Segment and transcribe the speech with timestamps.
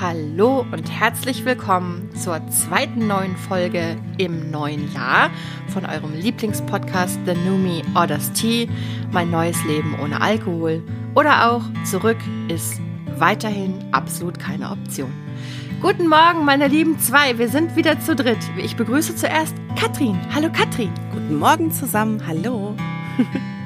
[0.00, 5.30] Hallo und herzlich willkommen zur zweiten neuen Folge im neuen Jahr
[5.68, 8.66] von eurem Lieblingspodcast The New Me Orders Tea,
[9.12, 10.82] mein neues Leben ohne Alkohol
[11.14, 12.16] oder auch zurück
[12.48, 12.80] ist
[13.18, 15.12] weiterhin absolut keine Option.
[15.82, 18.40] Guten Morgen, meine lieben zwei, wir sind wieder zu dritt.
[18.56, 20.18] Ich begrüße zuerst Katrin.
[20.34, 20.94] Hallo Katrin.
[21.12, 22.74] Guten Morgen zusammen, hallo.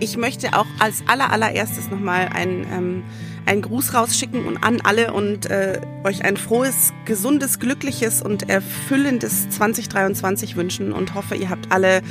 [0.00, 3.04] Ich möchte auch als aller allererstes nochmal ein ähm,
[3.46, 9.48] einen Gruß rausschicken und an alle und äh, euch ein frohes, gesundes, glückliches und erfüllendes
[9.50, 12.02] 2023 wünschen und hoffe, ihr habt alle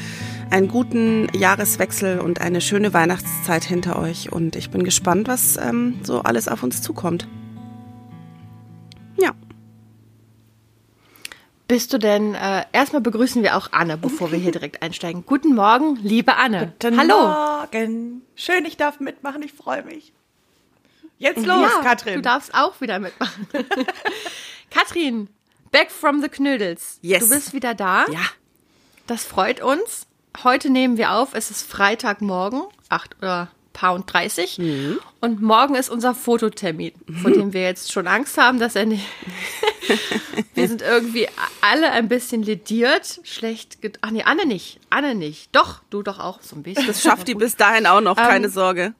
[0.51, 4.31] einen guten Jahreswechsel und eine schöne Weihnachtszeit hinter euch.
[4.31, 7.27] Und ich bin gespannt, was ähm, so alles auf uns zukommt.
[9.19, 9.31] Ja.
[11.67, 15.25] Bist du denn, äh, erstmal begrüßen wir auch Anne, bevor wir hier direkt einsteigen.
[15.25, 16.73] Guten Morgen, liebe Anne.
[16.79, 17.19] Guten Hallo.
[17.19, 18.21] Morgen.
[18.35, 20.13] Schön, ich darf mitmachen, ich freue mich.
[21.23, 22.15] Jetzt los, ja, Katrin.
[22.15, 23.47] Du darfst auch wieder mitmachen.
[24.69, 25.29] Katrin,
[25.71, 26.99] back from the Knödels.
[27.01, 27.23] Yes.
[27.23, 28.05] Du bist wieder da.
[28.11, 28.19] Ja.
[29.07, 30.05] Das freut uns.
[30.43, 31.33] Heute nehmen wir auf.
[31.33, 34.57] Es ist Freitagmorgen, 8 oder Pound 30.
[34.57, 34.99] Mhm.
[35.21, 39.05] Und morgen ist unser Fototermin, vor dem wir jetzt schon Angst haben, dass er nicht.
[40.55, 41.29] wir sind irgendwie
[41.61, 43.77] alle ein bisschen lediert, schlecht.
[44.01, 44.81] Ach nee, Anne nicht.
[44.89, 45.55] Anne nicht.
[45.55, 46.85] Doch, du doch auch so ein bisschen.
[46.85, 48.93] Das schafft die bis dahin auch noch, keine ähm, Sorge.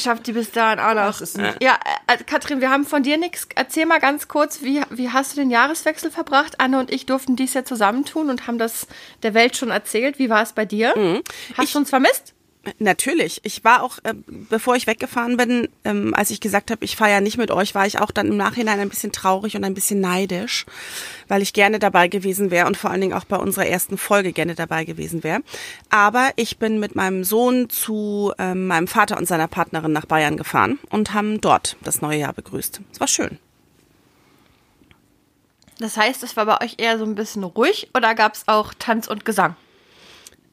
[0.00, 1.20] Schafft die bis dahin auch noch.
[1.60, 3.46] Ja, äh, Katrin, wir haben von dir nichts.
[3.54, 6.60] Erzähl mal ganz kurz, wie, wie hast du den Jahreswechsel verbracht?
[6.60, 8.86] Anne und ich durften dies ja zusammentun und haben das
[9.22, 10.18] der Welt schon erzählt.
[10.18, 10.96] Wie war es bei dir?
[10.96, 11.22] Mhm.
[11.56, 12.34] Hast ich, du uns vermisst?
[12.78, 13.40] Natürlich.
[13.42, 17.10] Ich war auch, äh, bevor ich weggefahren bin, ähm, als ich gesagt habe, ich fahre
[17.10, 19.72] ja nicht mit euch, war ich auch dann im Nachhinein ein bisschen traurig und ein
[19.72, 20.66] bisschen neidisch,
[21.28, 24.32] weil ich gerne dabei gewesen wäre und vor allen Dingen auch bei unserer ersten Folge
[24.32, 25.40] gerne dabei gewesen wäre.
[25.88, 30.36] Aber ich bin mit meinem Sohn zu ähm, meinem Vater und seiner Partnerin nach Bayern
[30.36, 32.82] gefahren und haben dort das neue Jahr begrüßt.
[32.92, 33.38] Es war schön.
[35.78, 38.74] Das heißt, es war bei euch eher so ein bisschen ruhig oder gab es auch
[38.78, 39.56] Tanz und Gesang?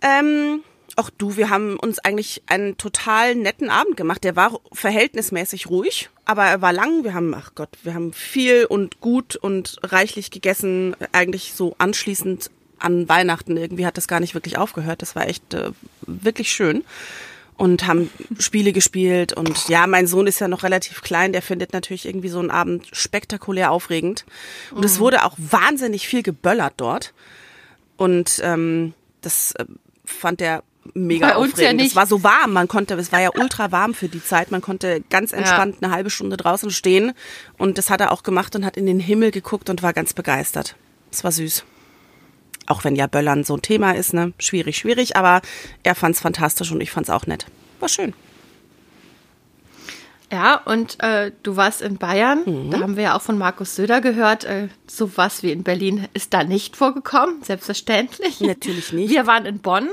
[0.02, 0.64] Ähm,
[1.00, 4.24] Ach du, wir haben uns eigentlich einen total netten Abend gemacht.
[4.24, 7.04] Der war verhältnismäßig ruhig, aber er war lang.
[7.04, 10.96] Wir haben, ach Gott, wir haben viel und gut und reichlich gegessen.
[11.12, 12.50] Eigentlich so anschließend
[12.80, 13.58] an Weihnachten.
[13.58, 15.04] Irgendwie hat das gar nicht wirklich aufgehört.
[15.04, 15.70] Das war echt äh,
[16.02, 16.84] wirklich schön.
[17.58, 18.10] Und haben
[18.40, 19.34] Spiele gespielt.
[19.34, 21.32] Und ja, mein Sohn ist ja noch relativ klein.
[21.32, 24.26] Der findet natürlich irgendwie so einen Abend spektakulär aufregend.
[24.72, 25.02] Und es mhm.
[25.02, 27.14] wurde auch wahnsinnig viel geböllert dort.
[27.98, 29.66] Und ähm, das äh,
[30.04, 30.64] fand er
[30.94, 31.60] mega Bei aufregend.
[31.60, 31.88] Ja nicht.
[31.90, 34.62] Es war so warm, man konnte, es war ja ultra warm für die Zeit, man
[34.62, 37.14] konnte ganz entspannt eine halbe Stunde draußen stehen
[37.58, 40.14] und das hat er auch gemacht und hat in den Himmel geguckt und war ganz
[40.14, 40.76] begeistert.
[41.12, 41.64] Es war süß.
[42.68, 44.34] Auch wenn ja Böllern so ein Thema ist, ne?
[44.40, 45.42] Schwierig, schwierig, aber
[45.84, 47.46] er fand's fantastisch und ich fand's auch nett.
[47.80, 48.14] War schön.
[50.32, 52.72] Ja, und äh, du warst in Bayern, mhm.
[52.72, 56.34] da haben wir ja auch von Markus Söder gehört, äh, sowas wie in Berlin ist
[56.34, 58.42] da nicht vorgekommen, selbstverständlich.
[58.42, 59.10] Natürlich nicht.
[59.10, 59.88] Wir waren in Bonn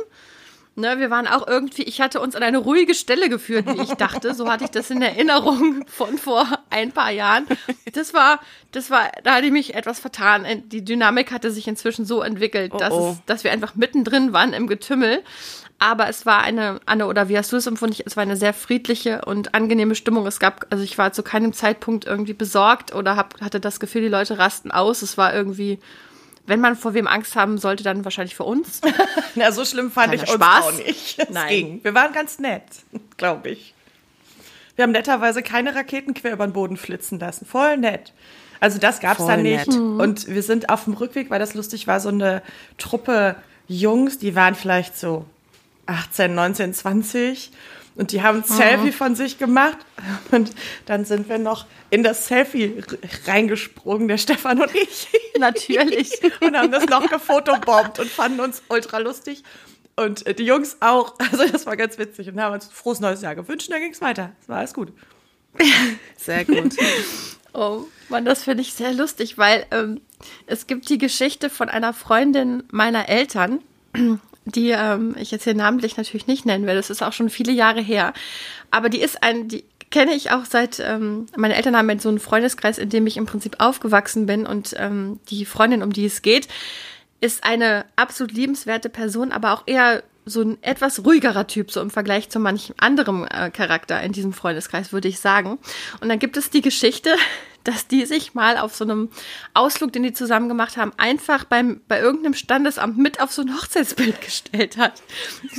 [0.77, 3.95] Ne, wir waren auch irgendwie, ich hatte uns an eine ruhige Stelle geführt, wie ich
[3.95, 4.35] dachte.
[4.35, 7.47] So hatte ich das in Erinnerung von vor ein paar Jahren.
[7.93, 8.41] Das war,
[8.73, 10.45] das war, da hatte ich mich etwas vertan.
[10.67, 13.11] Die Dynamik hatte sich inzwischen so entwickelt, oh, dass, oh.
[13.13, 15.23] Es, dass wir einfach mittendrin waren im Getümmel.
[15.79, 18.03] Aber es war eine, Anne, oder wie hast du es empfunden?
[18.05, 20.27] Es war eine sehr friedliche und angenehme Stimmung.
[20.27, 24.03] Es gab, also ich war zu keinem Zeitpunkt irgendwie besorgt oder hab, hatte das Gefühl,
[24.03, 25.03] die Leute rasten aus.
[25.03, 25.79] Es war irgendwie,
[26.47, 28.81] wenn man vor wem Angst haben sollte, dann wahrscheinlich vor uns.
[29.35, 30.65] Na, so schlimm fand Kleiner ich uns Spaß.
[30.65, 31.19] auch nicht.
[31.19, 31.49] Es Nein.
[31.49, 31.85] Ging.
[31.85, 32.65] Wir waren ganz nett,
[33.17, 33.75] glaube ich.
[34.77, 37.47] Wir haben netterweise keine Raketen quer über den Boden flitzen lassen.
[37.47, 38.13] Voll nett.
[38.61, 39.69] Also das gab es dann nicht.
[39.69, 39.79] Nett.
[39.79, 40.01] Mhm.
[40.01, 42.43] Und wir sind auf dem Rückweg, weil das lustig war, so eine
[42.79, 43.37] Truppe
[43.69, 45.25] Jungs, die waren vielleicht so
[45.87, 47.53] 18, 19, 20
[47.97, 48.55] und die haben ein mhm.
[48.55, 49.79] Selfie von sich gemacht.
[50.31, 50.53] Und
[50.87, 52.83] dann sind wir noch in das Selfie
[53.27, 55.09] reingesprungen, der Stefan und ich.
[55.39, 56.21] Natürlich.
[56.41, 59.45] und haben das noch gefotobombt und fanden uns ultra lustig.
[59.97, 61.15] Und äh, die Jungs auch.
[61.31, 62.29] Also das war ganz witzig.
[62.29, 64.33] Und haben uns ein frohes neues Jahr gewünscht und dann ging es weiter.
[64.41, 64.93] Es war alles gut.
[66.17, 66.75] Sehr gut.
[67.53, 70.01] Oh Mann, das finde ich sehr lustig, weil ähm,
[70.47, 73.61] es gibt die Geschichte von einer Freundin meiner Eltern,
[74.45, 76.79] die ähm, ich jetzt hier namentlich natürlich nicht nennen werde.
[76.79, 78.13] Das ist auch schon viele Jahre her.
[78.71, 82.19] Aber die ist ein, die kenne ich auch seit, ähm, meine Eltern haben so einen
[82.19, 86.23] Freundeskreis, in dem ich im Prinzip aufgewachsen bin und ähm, die Freundin, um die es
[86.23, 86.49] geht,
[87.21, 91.91] ist eine absolut liebenswerte Person, aber auch eher so ein etwas ruhigerer Typ, so im
[91.91, 95.59] Vergleich zu manchem anderem äh, Charakter in diesem Freundeskreis, würde ich sagen.
[96.01, 97.15] Und dann gibt es die Geschichte,
[97.65, 99.09] dass die sich mal auf so einem
[99.55, 103.55] Ausflug, den die zusammen gemacht haben, einfach beim, bei irgendeinem Standesamt mit auf so ein
[103.57, 105.03] Hochzeitsbild gestellt hat.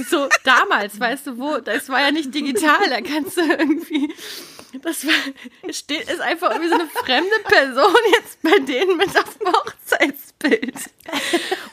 [0.09, 4.13] So damals, weißt du wo, das war ja nicht digital, da kannst du irgendwie
[4.81, 5.13] Das war,
[5.71, 10.75] steht, ist einfach irgendwie so eine fremde Person jetzt bei denen mit auf dem Hochzeitsbild.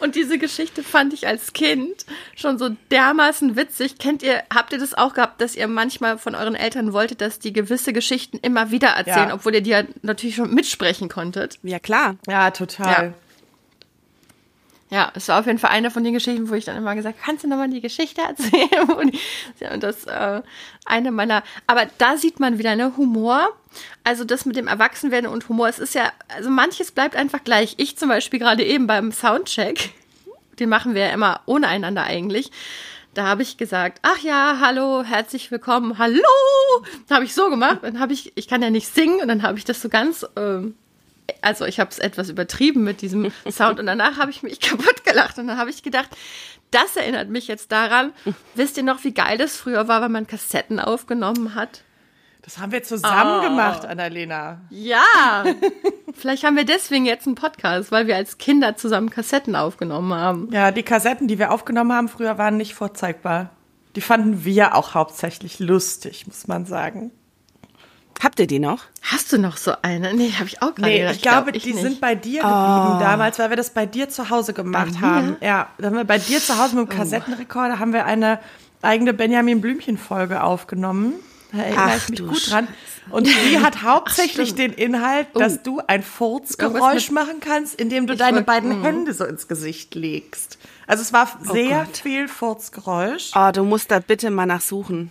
[0.01, 2.05] Und diese Geschichte fand ich als Kind
[2.37, 3.99] schon so dermaßen witzig.
[3.99, 7.39] Kennt ihr, habt ihr das auch gehabt, dass ihr manchmal von euren Eltern wolltet, dass
[7.39, 9.35] die gewisse Geschichten immer wieder erzählen, ja.
[9.35, 11.59] obwohl ihr die ja natürlich schon mitsprechen konntet?
[11.63, 12.17] Ja, klar.
[12.27, 13.07] Ja, total.
[13.07, 13.15] Ja.
[14.93, 17.19] Ja, es war auf jeden Fall eine von den Geschichten, wo ich dann immer gesagt,
[17.25, 18.91] kannst du nochmal die Geschichte erzählen?
[18.91, 19.17] Und
[19.83, 20.43] das äh,
[20.85, 23.49] eine meiner, aber da sieht man wieder ne Humor.
[24.05, 27.73] Also das mit dem Erwachsenwerden und Humor, es ist ja, also manches bleibt einfach gleich.
[27.79, 29.95] Ich zum Beispiel gerade eben beim Soundcheck,
[30.59, 32.51] den machen wir ja immer ohne einander eigentlich.
[33.15, 36.21] Da habe ich gesagt, ach ja, hallo, herzlich willkommen, hallo.
[37.09, 39.57] Habe ich so gemacht, dann habe ich, ich kann ja nicht singen und dann habe
[39.57, 40.75] ich das so ganz ähm,
[41.41, 45.05] also ich habe es etwas übertrieben mit diesem Sound und danach habe ich mich kaputt
[45.05, 46.11] gelacht und dann habe ich gedacht,
[46.71, 48.13] das erinnert mich jetzt daran.
[48.55, 51.83] Wisst ihr noch, wie geil das früher war, wenn man Kassetten aufgenommen hat?
[52.43, 53.43] Das haben wir zusammen oh.
[53.49, 54.63] gemacht, Annalena.
[54.71, 55.45] Ja.
[56.13, 60.49] Vielleicht haben wir deswegen jetzt einen Podcast, weil wir als Kinder zusammen Kassetten aufgenommen haben.
[60.51, 63.51] Ja, die Kassetten, die wir aufgenommen haben früher, waren nicht vorzeigbar.
[63.95, 67.13] Die fanden wir auch hauptsächlich lustig, muss man sagen.
[68.23, 68.85] Habt ihr die noch?
[69.03, 70.15] Hast du noch so eine?
[70.15, 70.89] Nee, habe ich auch gerade.
[70.89, 71.17] Nee, gedacht.
[71.17, 71.83] ich glaube, ich die nicht.
[71.83, 73.01] sind bei dir geblieben oh.
[73.01, 75.37] damals, weil wir das bei dir zu Hause gemacht haben.
[75.41, 76.99] Ja, da haben wir bei dir zu Hause mit dem oh.
[76.99, 78.39] Kassettenrekorder haben wir eine
[78.81, 81.15] eigene Benjamin Blümchen Folge aufgenommen.
[81.51, 82.69] Da erinnere Ach, ich mich gut dran.
[83.11, 85.61] Und die hat hauptsächlich Ach, den Inhalt, dass oh.
[85.65, 88.87] du ein Furzgeräusch machen kannst, indem du deine beiden mh.
[88.87, 90.59] Hände so ins Gesicht legst.
[90.87, 93.33] Also es war oh sehr oh viel Furzgeräusch.
[93.35, 95.11] Oh, du musst da bitte mal nachsuchen.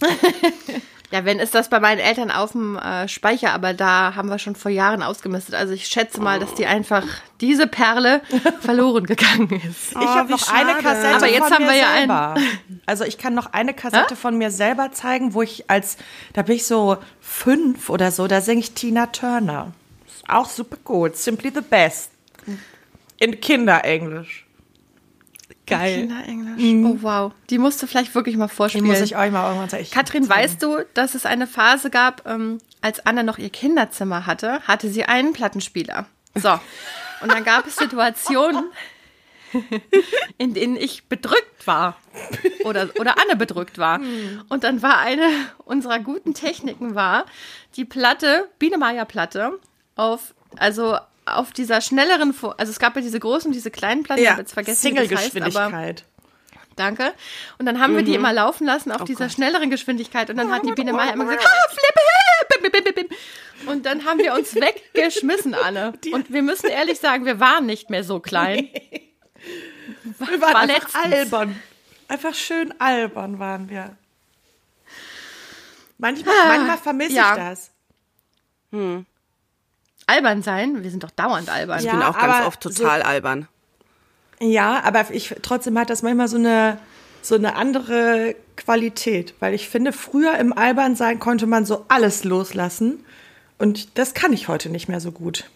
[1.10, 4.38] Ja, wenn ist das bei meinen Eltern auf dem äh, Speicher, aber da haben wir
[4.38, 5.54] schon vor Jahren ausgemistet.
[5.54, 7.04] Also ich schätze mal, dass die einfach
[7.40, 8.20] diese Perle
[8.60, 9.96] verloren gegangen ist.
[9.96, 10.68] Oh, ich habe noch schade.
[10.68, 12.34] eine Kassette aber jetzt von haben mir wir ja selber.
[12.34, 14.16] Ein also ich kann noch eine Kassette Hä?
[14.16, 15.96] von mir selber zeigen, wo ich als
[16.34, 19.72] da bin ich so fünf oder so, da singe ich Tina Turner.
[20.06, 21.16] Ist auch super gut.
[21.16, 22.10] Simply the best.
[23.16, 24.44] In Kinderenglisch.
[25.68, 26.00] Geil.
[26.00, 26.62] Kinderenglisch.
[26.62, 26.86] Mhm.
[26.86, 27.32] Oh wow.
[27.50, 28.84] Die musst du vielleicht wirklich mal vorspielen.
[28.84, 29.88] Die muss ich euch mal irgendwann zeigen.
[29.90, 34.60] Katrin, weißt du, dass es eine Phase gab, ähm, als Anna noch ihr Kinderzimmer hatte,
[34.62, 36.06] hatte sie einen Plattenspieler.
[36.34, 36.58] So.
[37.20, 38.64] Und dann gab es Situationen,
[40.38, 41.96] in denen ich bedrückt war.
[42.64, 43.98] Oder, oder Anne bedrückt war.
[43.98, 44.42] Hm.
[44.48, 45.28] Und dann war eine
[45.64, 47.26] unserer guten Techniken war,
[47.76, 49.58] die Platte, Biene Meier Platte,
[49.96, 50.96] auf, also
[51.36, 54.30] auf dieser schnelleren, also es gab ja diese großen und diese kleinen Platten, ja, ich
[54.30, 56.04] habe jetzt vergessen, Single-Geschwindigkeit.
[56.76, 57.12] Danke.
[57.58, 57.96] Und dann haben mhm.
[57.96, 58.18] wir die mhm.
[58.18, 59.32] immer laufen lassen auf oh dieser Gott.
[59.32, 60.30] schnelleren Geschwindigkeit.
[60.30, 62.00] Und dann hat die Biene Meier immer gesagt, ah, flippe,
[63.66, 64.54] und dann haben wir uns
[64.94, 65.92] weggeschmissen alle.
[66.12, 68.68] Und wir müssen ehrlich sagen, wir waren nicht mehr so klein.
[70.02, 71.12] Wir waren war einfach letztens.
[71.12, 71.62] albern.
[72.08, 73.96] Einfach schön albern waren wir.
[75.98, 77.32] Manchmal, ah, manchmal vermisse ja.
[77.32, 77.70] ich das.
[78.70, 79.06] Hm
[80.08, 80.82] albern sein.
[80.82, 81.78] Wir sind doch dauernd albern.
[81.78, 83.48] Ich ja, bin auch ganz oft total so, albern.
[84.40, 86.78] Ja, aber ich trotzdem hat das manchmal so eine
[87.20, 93.04] so eine andere Qualität, weil ich finde, früher im Albernsein konnte man so alles loslassen
[93.58, 95.50] und das kann ich heute nicht mehr so gut.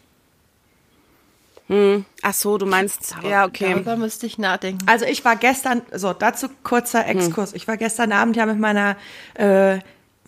[1.69, 2.05] Hm.
[2.23, 3.73] Ach so, du meinst, Dar ja, okay.
[3.73, 4.87] Darüber müsste ich nachdenken.
[4.87, 7.17] Also ich war gestern, so dazu kurzer hm.
[7.17, 7.51] Exkurs.
[7.51, 7.57] Hm.
[7.57, 8.97] Ich war gestern Abend ja mit meiner
[9.35, 9.79] äh,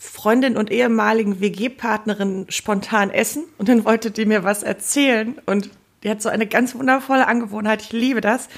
[0.09, 5.71] Freundin und ehemaligen WG-Partnerin spontan essen und dann wollte die mir was erzählen und
[6.05, 8.49] die hat so eine ganz wundervolle Angewohnheit, ich liebe das.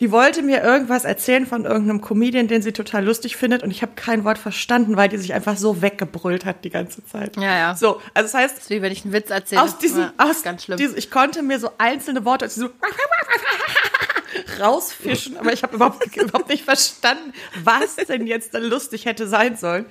[0.00, 3.80] Die wollte mir irgendwas erzählen von irgendeinem Comedian, den sie total lustig findet und ich
[3.80, 7.36] habe kein Wort verstanden, weil die sich einfach so weggebrüllt hat die ganze Zeit.
[7.36, 7.74] Ja, ja.
[7.74, 9.62] So, also das heißt, das ist wie wenn ich einen Witz erzähle.
[9.62, 10.76] Aus diesem, ja, aus ganz schlimm.
[10.76, 12.68] Diesem, ich konnte mir so einzelne Worte so
[14.60, 17.32] rausfischen, aber ich habe überhaupt, überhaupt nicht verstanden,
[17.64, 19.86] was denn jetzt lustig hätte sein sollen.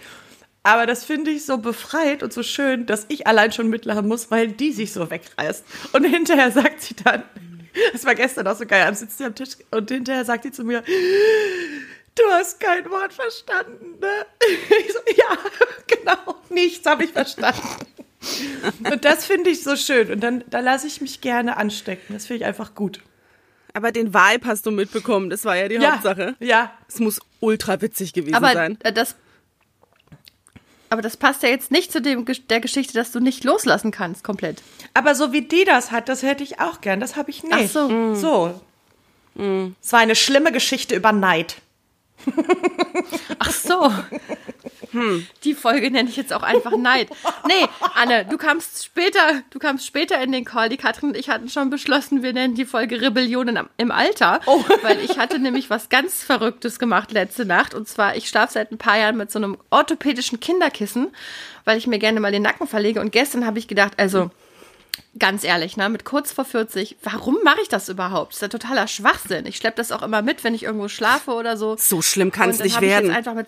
[0.63, 4.29] Aber das finde ich so befreit und so schön, dass ich allein schon mitlachen muss,
[4.29, 5.63] weil die sich so wegreißt.
[5.93, 7.23] Und hinterher sagt sie dann,
[7.93, 10.51] das war gestern auch so geil, dann sitzt sie am Tisch und hinterher sagt sie
[10.51, 10.83] zu mir,
[12.15, 14.25] du hast kein Wort verstanden, ne?
[14.85, 15.37] Ich so, ja,
[15.87, 17.61] genau, nichts habe ich verstanden.
[18.91, 20.11] Und das finde ich so schön.
[20.11, 22.13] Und dann da lasse ich mich gerne anstecken.
[22.13, 22.99] Das finde ich einfach gut.
[23.73, 26.35] Aber den Vibe hast du mitbekommen, das war ja die ja, Hauptsache.
[26.39, 26.73] Ja.
[26.87, 28.77] Es muss ultra witzig gewesen Aber sein.
[28.81, 29.15] Aber das
[30.89, 34.23] aber das passt ja jetzt nicht zu dem, der Geschichte, dass du nicht loslassen kannst,
[34.23, 34.61] komplett.
[34.93, 36.99] Aber so wie die das hat, das hätte ich auch gern.
[36.99, 37.53] Das habe ich nicht.
[37.53, 37.89] Ach so.
[37.89, 38.15] Mm.
[38.15, 38.61] So.
[39.35, 39.75] Mm.
[39.81, 41.57] Es war eine schlimme Geschichte über Neid.
[43.39, 43.91] Ach so.
[44.91, 45.27] Hm.
[45.43, 47.09] Die Folge nenne ich jetzt auch einfach Neid.
[47.47, 50.69] Nee, Anne, du kamst später, du kamst später in den Call.
[50.69, 54.39] Die Katrin und ich hatten schon beschlossen, wir nennen die Folge Rebellion im Alter.
[54.45, 54.63] Oh.
[54.81, 57.73] Weil ich hatte nämlich was ganz Verrücktes gemacht letzte Nacht.
[57.73, 61.09] Und zwar, ich schlafe seit ein paar Jahren mit so einem orthopädischen Kinderkissen,
[61.65, 62.99] weil ich mir gerne mal den Nacken verlege.
[62.99, 64.31] Und gestern habe ich gedacht, also
[65.17, 68.31] ganz ehrlich, ne, mit kurz vor 40, warum mache ich das überhaupt?
[68.31, 69.45] Das ist ja totaler Schwachsinn.
[69.45, 71.75] Ich schleppe das auch immer mit, wenn ich irgendwo schlafe oder so.
[71.77, 73.11] So schlimm kann es nicht werden.
[73.11, 73.47] einfach mit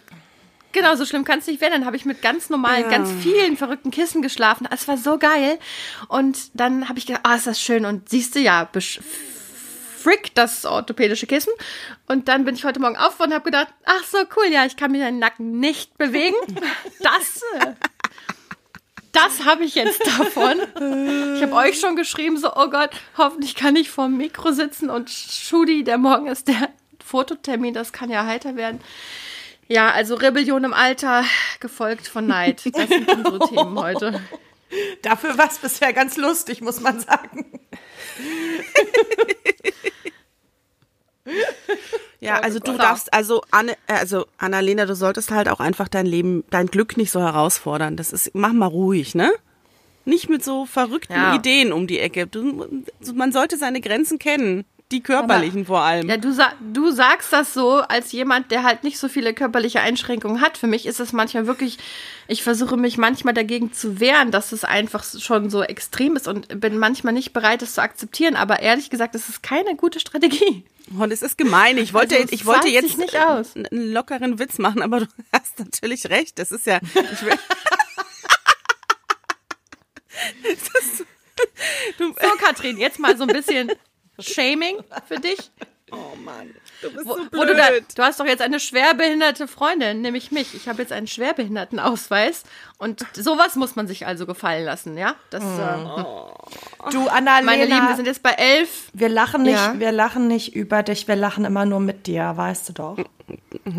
[0.73, 1.73] Genau, so schlimm kann es nicht werden.
[1.73, 2.89] Dann habe ich mit ganz normalen, ja.
[2.89, 4.67] ganz vielen verrückten Kissen geschlafen.
[4.71, 5.59] Es war so geil.
[6.07, 7.85] Und dann habe ich gedacht, ah, oh, ist das schön.
[7.85, 8.69] Und siehst du ja,
[10.01, 11.53] frick das orthopädische Kissen.
[12.07, 14.75] Und dann bin ich heute Morgen auf und habe gedacht, ach so cool, ja, ich
[14.75, 16.35] kann mir den Nacken nicht bewegen.
[16.99, 17.73] Das äh,
[19.11, 20.59] das habe ich jetzt davon.
[21.35, 25.09] Ich habe euch schon geschrieben, so, oh Gott, hoffentlich kann ich vorm Mikro sitzen und
[25.09, 26.69] Schudi, der morgen ist der
[27.03, 28.79] Fototermin, das kann ja heiter werden.
[29.67, 31.23] Ja, also Rebellion im Alter,
[31.59, 32.63] gefolgt von Neid.
[32.75, 34.21] Das sind unsere Themen heute.
[35.01, 37.59] Dafür war es bisher ganz lustig, muss man sagen.
[42.21, 46.05] Ja, also du darfst, also Anne, äh, also Annalena, du solltest halt auch einfach dein
[46.05, 47.97] Leben, dein Glück nicht so herausfordern.
[47.97, 49.31] Das ist, mach mal ruhig, ne?
[50.05, 51.35] Nicht mit so verrückten ja.
[51.35, 52.27] Ideen um die Ecke.
[52.27, 52.67] Du,
[53.13, 54.65] man sollte seine Grenzen kennen.
[54.91, 56.09] Die körperlichen vor allem.
[56.09, 56.35] Ja, du,
[56.73, 60.57] du sagst das so als jemand, der halt nicht so viele körperliche Einschränkungen hat.
[60.57, 61.77] Für mich ist es manchmal wirklich,
[62.27, 66.59] ich versuche mich manchmal dagegen zu wehren, dass es einfach schon so extrem ist und
[66.59, 68.35] bin manchmal nicht bereit, es zu akzeptieren.
[68.35, 70.65] Aber ehrlich gesagt, es ist keine gute Strategie.
[70.97, 71.77] Und es ist gemein.
[71.77, 73.55] Ich wollte, also, ich wollte jetzt nicht aus.
[73.55, 76.39] einen lockeren Witz machen, aber du hast natürlich recht.
[76.39, 76.79] Das ist ja.
[80.43, 81.05] Das,
[81.97, 83.71] du, so, Katrin, jetzt mal so ein bisschen
[84.19, 85.51] Shaming für dich.
[85.91, 87.49] Oh Mann, du bist wo, so blöd.
[87.49, 90.53] Du, da, du hast doch jetzt eine schwerbehinderte Freundin, nämlich mich.
[90.55, 92.43] Ich habe jetzt einen Schwerbehindertenausweis
[92.77, 95.15] und sowas muss man sich also gefallen lassen, ja?
[95.29, 96.33] Das, oh.
[96.87, 98.89] äh, du, Annalena, meine Lieben, wir sind jetzt bei elf.
[98.93, 99.79] Wir lachen nicht, ja.
[99.79, 102.97] wir lachen nicht über dich, wir lachen immer nur mit dir, weißt du doch.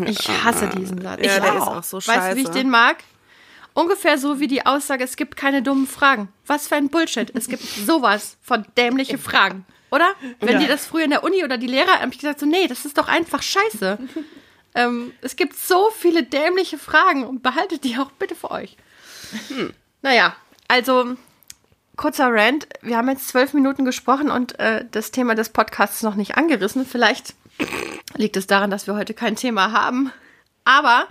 [0.05, 1.19] Ich hasse diesen Satz.
[1.21, 1.57] Ja, ich der auch.
[1.57, 2.19] ist auch so scheiße.
[2.19, 2.97] Weißt du, wie ich den mag?
[3.73, 6.29] Ungefähr so wie die Aussage, es gibt keine dummen Fragen.
[6.45, 7.31] Was für ein Bullshit.
[7.35, 9.65] Es gibt sowas von dämliche Fragen.
[9.93, 10.15] Oder?
[10.39, 10.59] Wenn ja.
[10.59, 12.83] die das früher in der Uni oder die Lehrer haben ich gesagt so, nee, das
[12.83, 13.99] ist doch einfach scheiße.
[14.75, 18.75] ähm, es gibt so viele dämliche Fragen und behaltet die auch bitte für euch.
[19.49, 19.71] Hm.
[20.01, 20.35] Naja,
[20.67, 21.15] also
[21.95, 22.67] kurzer Rant.
[22.81, 26.87] Wir haben jetzt zwölf Minuten gesprochen und äh, das Thema des Podcasts noch nicht angerissen.
[26.87, 27.35] Vielleicht
[28.15, 30.11] liegt es daran, dass wir heute kein Thema haben.
[30.65, 31.07] Aber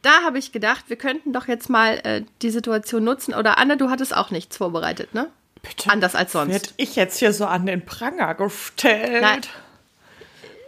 [0.00, 3.34] da habe ich gedacht, wir könnten doch jetzt mal äh, die Situation nutzen.
[3.34, 5.28] Oder Anne, du hattest auch nichts vorbereitet, ne?
[5.62, 5.90] Bitte.
[5.90, 6.52] Anders als sonst.
[6.52, 9.22] Wird ich jetzt hier so an den Pranger gestellt?
[9.22, 9.40] Nein.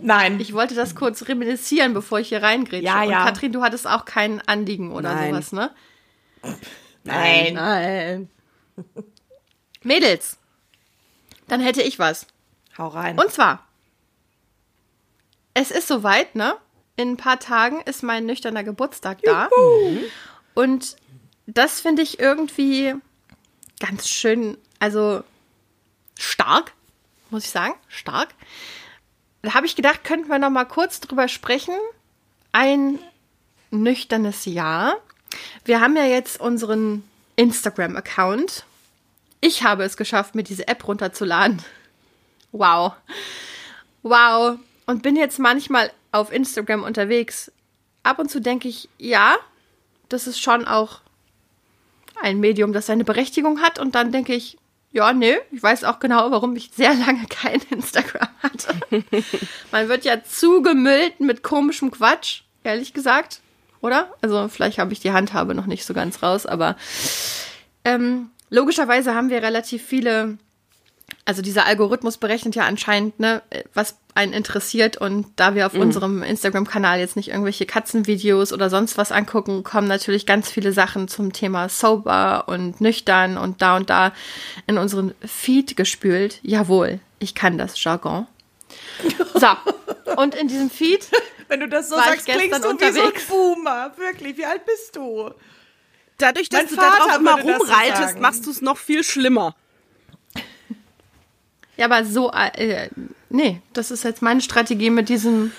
[0.00, 0.40] Nein.
[0.40, 2.84] Ich wollte das kurz reminiszieren, bevor ich hier reingrätsche.
[2.84, 3.20] Ja, ja.
[3.20, 5.32] Und Katrin, du hattest auch kein Anliegen oder Nein.
[5.32, 5.70] sowas, ne?
[7.04, 7.54] Nein.
[7.54, 8.30] Nein.
[9.82, 10.38] Mädels,
[11.48, 12.26] dann hätte ich was.
[12.76, 13.18] Hau rein.
[13.18, 13.66] Und zwar,
[15.54, 16.56] es ist soweit, ne?
[16.96, 19.48] In ein paar Tagen ist mein nüchterner Geburtstag da.
[19.56, 19.98] Juhu.
[20.54, 20.96] Und
[21.46, 22.94] das finde ich irgendwie
[23.78, 25.22] ganz schön also
[26.18, 26.72] stark,
[27.30, 28.30] muss ich sagen, stark.
[29.42, 31.74] Da habe ich gedacht, könnten wir noch mal kurz drüber sprechen.
[32.52, 32.98] Ein
[33.70, 34.96] nüchternes Jahr.
[35.64, 37.04] Wir haben ja jetzt unseren
[37.36, 38.64] Instagram-Account.
[39.40, 41.62] Ich habe es geschafft, mir diese App runterzuladen.
[42.52, 42.92] Wow.
[44.02, 44.58] Wow.
[44.86, 47.52] Und bin jetzt manchmal auf Instagram unterwegs.
[48.02, 49.36] Ab und zu denke ich, ja,
[50.08, 51.00] das ist schon auch
[52.20, 53.78] ein Medium, das seine Berechtigung hat.
[53.78, 54.58] Und dann denke ich,
[54.92, 55.34] ja, nö.
[55.52, 58.74] Ich weiß auch genau, warum ich sehr lange kein Instagram hatte.
[59.72, 63.40] Man wird ja zugemüllt mit komischem Quatsch, ehrlich gesagt.
[63.80, 64.12] Oder?
[64.20, 66.76] Also vielleicht habe ich die Handhabe noch nicht so ganz raus, aber
[67.84, 70.38] ähm, logischerweise haben wir relativ viele
[71.24, 73.42] also dieser Algorithmus berechnet ja anscheinend, ne,
[73.74, 75.82] was einen interessiert und da wir auf mhm.
[75.82, 81.08] unserem Instagram-Kanal jetzt nicht irgendwelche Katzenvideos oder sonst was angucken, kommen natürlich ganz viele Sachen
[81.08, 84.12] zum Thema sober und nüchtern und da und da
[84.66, 86.38] in unseren Feed gespült.
[86.42, 88.26] Jawohl, ich kann das Jargon.
[89.34, 89.48] So,
[90.16, 91.08] und in diesem Feed.
[91.48, 92.96] Wenn du das so sagst, klingst du unterwegs.
[92.96, 93.92] wie so ein Boomer.
[93.96, 95.30] Wirklich, wie alt bist du?
[96.18, 99.56] Dadurch, dass mein du Vater da drauf immer rumreitest, machst du es noch viel schlimmer.
[101.80, 102.90] Ja, aber so, äh,
[103.30, 105.50] nee, das ist jetzt meine Strategie, mit diesem,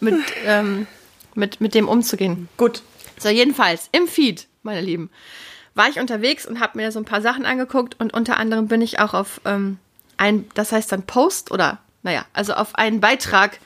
[0.00, 0.88] mit, ähm,
[1.36, 2.48] mit, mit dem umzugehen.
[2.56, 2.82] Gut.
[3.20, 5.10] So, jedenfalls, im Feed, meine Lieben,
[5.76, 8.82] war ich unterwegs und habe mir so ein paar Sachen angeguckt und unter anderem bin
[8.82, 9.78] ich auch auf ähm,
[10.16, 13.60] ein, das heißt dann Post oder, naja, also auf einen Beitrag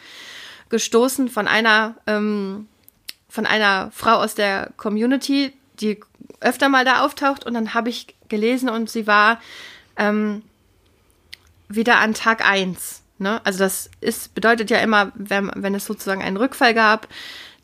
[0.69, 2.69] gestoßen von einer, ähm,
[3.31, 5.99] von einer Frau aus der Community, die
[6.41, 9.41] öfter mal da auftaucht und dann habe ich gelesen und sie war
[9.97, 10.43] ähm,
[11.77, 13.03] wieder an Tag 1.
[13.19, 13.41] Ne?
[13.45, 17.09] Also das ist, bedeutet ja immer, wenn, wenn es sozusagen einen Rückfall gab,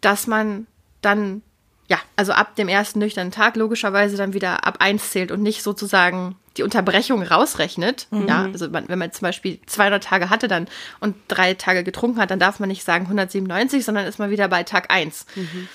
[0.01, 0.67] dass man
[1.03, 1.43] dann,
[1.89, 5.63] ja, also ab dem ersten nüchternen Tag logischerweise dann wieder ab 1 zählt und nicht
[5.63, 8.07] sozusagen die Unterbrechung rausrechnet.
[8.11, 8.29] Mhm.
[8.29, 10.69] Ja, also man, wenn man zum Beispiel 200 Tage hatte dann
[11.01, 14.49] und drei Tage getrunken hat, dann darf man nicht sagen 197, sondern ist man wieder
[14.49, 15.27] bei Tag 1.
[15.35, 15.69] Mhm.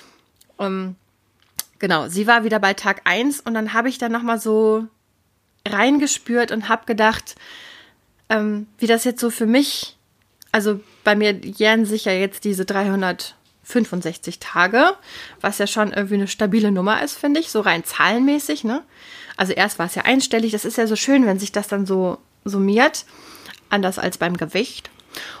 [0.58, 0.96] Um,
[1.78, 4.86] genau, sie war wieder bei Tag 1 und dann habe ich dann nochmal so
[5.66, 7.34] reingespürt und habe gedacht,
[8.28, 9.96] ähm, wie das jetzt so für mich,
[10.52, 14.94] also bei mir jähren sich ja jetzt diese 365 Tage,
[15.40, 18.82] was ja schon irgendwie eine stabile Nummer ist, finde ich, so rein zahlenmäßig, ne?
[19.36, 21.86] Also erst war es ja einstellig, das ist ja so schön, wenn sich das dann
[21.86, 23.04] so summiert,
[23.68, 24.90] anders als beim Gewicht.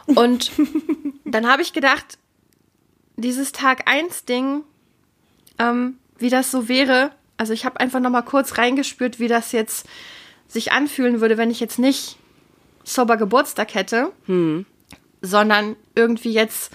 [0.06, 0.52] Und
[1.24, 2.18] dann habe ich gedacht,
[3.16, 4.62] dieses Tag 1 Ding,
[5.58, 9.52] ähm, wie das so wäre, also ich habe einfach noch mal kurz reingespürt, wie das
[9.52, 9.86] jetzt
[10.48, 12.18] sich anfühlen würde, wenn ich jetzt nicht
[12.86, 14.64] sober Geburtstag hätte, hm.
[15.20, 16.72] sondern irgendwie jetzt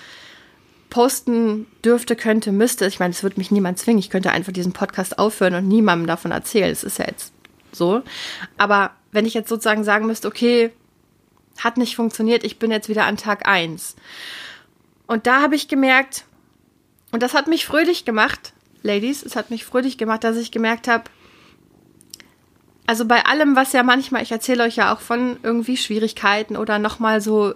[0.89, 2.85] posten dürfte, könnte, müsste.
[2.85, 3.99] Ich meine, es würde mich niemand zwingen.
[3.99, 6.69] Ich könnte einfach diesen Podcast aufhören und niemandem davon erzählen.
[6.69, 7.31] Es ist ja jetzt
[7.71, 8.01] so.
[8.57, 10.71] Aber wenn ich jetzt sozusagen sagen müsste, okay,
[11.57, 13.95] hat nicht funktioniert, ich bin jetzt wieder an Tag 1.
[15.07, 16.25] Und da habe ich gemerkt,
[17.11, 18.53] und das hat mich fröhlich gemacht,
[18.83, 21.03] Ladies, es hat mich fröhlich gemacht, dass ich gemerkt habe,
[22.87, 26.79] also bei allem, was ja manchmal, ich erzähle euch ja auch von irgendwie Schwierigkeiten oder
[26.79, 27.53] nochmal so,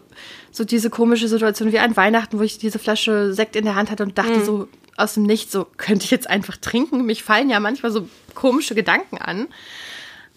[0.51, 3.91] so diese komische Situation wie an Weihnachten, wo ich diese Flasche Sekt in der Hand
[3.91, 4.45] hatte und dachte mhm.
[4.45, 4.67] so
[4.97, 7.05] aus dem Nichts, so könnte ich jetzt einfach trinken.
[7.05, 9.47] Mich fallen ja manchmal so komische Gedanken an.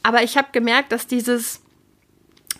[0.02, 1.60] Aber ich habe gemerkt, dass dieses,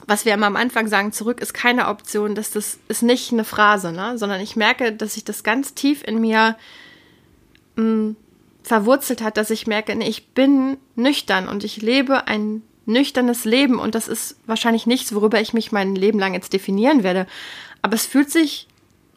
[0.06, 3.44] was wir immer am Anfang sagen, zurück ist keine Option, dass das ist nicht eine
[3.44, 4.18] Phrase, ne?
[4.18, 6.56] sondern ich merke, dass sich das ganz tief in mir
[7.76, 8.16] mh, mm,
[8.62, 13.78] verwurzelt hat, dass ich merke, nee, ich bin nüchtern und ich lebe ein nüchternes Leben
[13.78, 17.26] und das ist wahrscheinlich nichts, worüber ich mich mein Leben lang jetzt definieren werde.
[17.82, 18.66] Aber es fühlt sich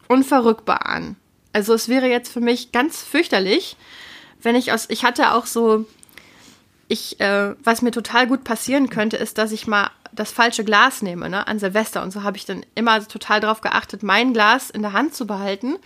[0.08, 1.16] unverrückbar an.
[1.52, 3.76] Also es wäre jetzt für mich ganz fürchterlich,
[4.42, 5.86] wenn ich aus, ich hatte auch so,
[6.88, 11.00] ich, äh, was mir total gut passieren könnte, ist, dass ich mal das falsche Glas
[11.00, 12.02] nehme, ne, an Silvester.
[12.02, 15.26] Und so habe ich dann immer total darauf geachtet, mein Glas in der Hand zu
[15.26, 15.76] behalten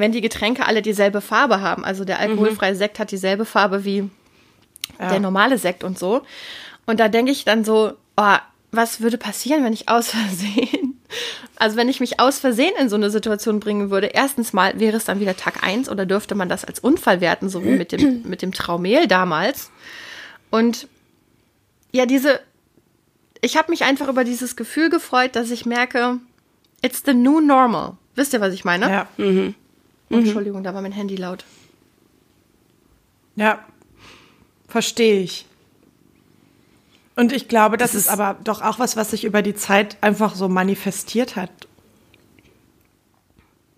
[0.00, 1.84] wenn die Getränke alle dieselbe Farbe haben.
[1.84, 2.78] Also der alkoholfreie mhm.
[2.78, 4.08] Sekt hat dieselbe Farbe wie
[4.98, 5.10] ja.
[5.10, 6.22] der normale Sekt und so.
[6.86, 8.36] Und da denke ich dann so, oh,
[8.70, 11.00] was würde passieren, wenn ich aus Versehen,
[11.56, 14.08] also wenn ich mich aus Versehen in so eine Situation bringen würde?
[14.08, 17.48] Erstens mal wäre es dann wieder Tag 1 oder dürfte man das als Unfall werten,
[17.48, 19.70] so wie mit dem, mit dem Traumehl damals.
[20.50, 20.88] Und
[21.92, 22.40] ja, diese,
[23.40, 26.18] ich habe mich einfach über dieses Gefühl gefreut, dass ich merke,
[26.82, 27.96] it's the new normal.
[28.14, 28.90] Wisst ihr, was ich meine?
[28.90, 29.08] Ja.
[29.16, 29.54] Mhm.
[30.08, 30.18] Mhm.
[30.18, 31.44] Entschuldigung, da war mein Handy laut.
[33.36, 33.64] Ja,
[34.66, 35.46] verstehe ich.
[37.14, 39.54] Und ich glaube, das, das ist, ist aber doch auch was, was sich über die
[39.54, 41.50] Zeit einfach so manifestiert hat.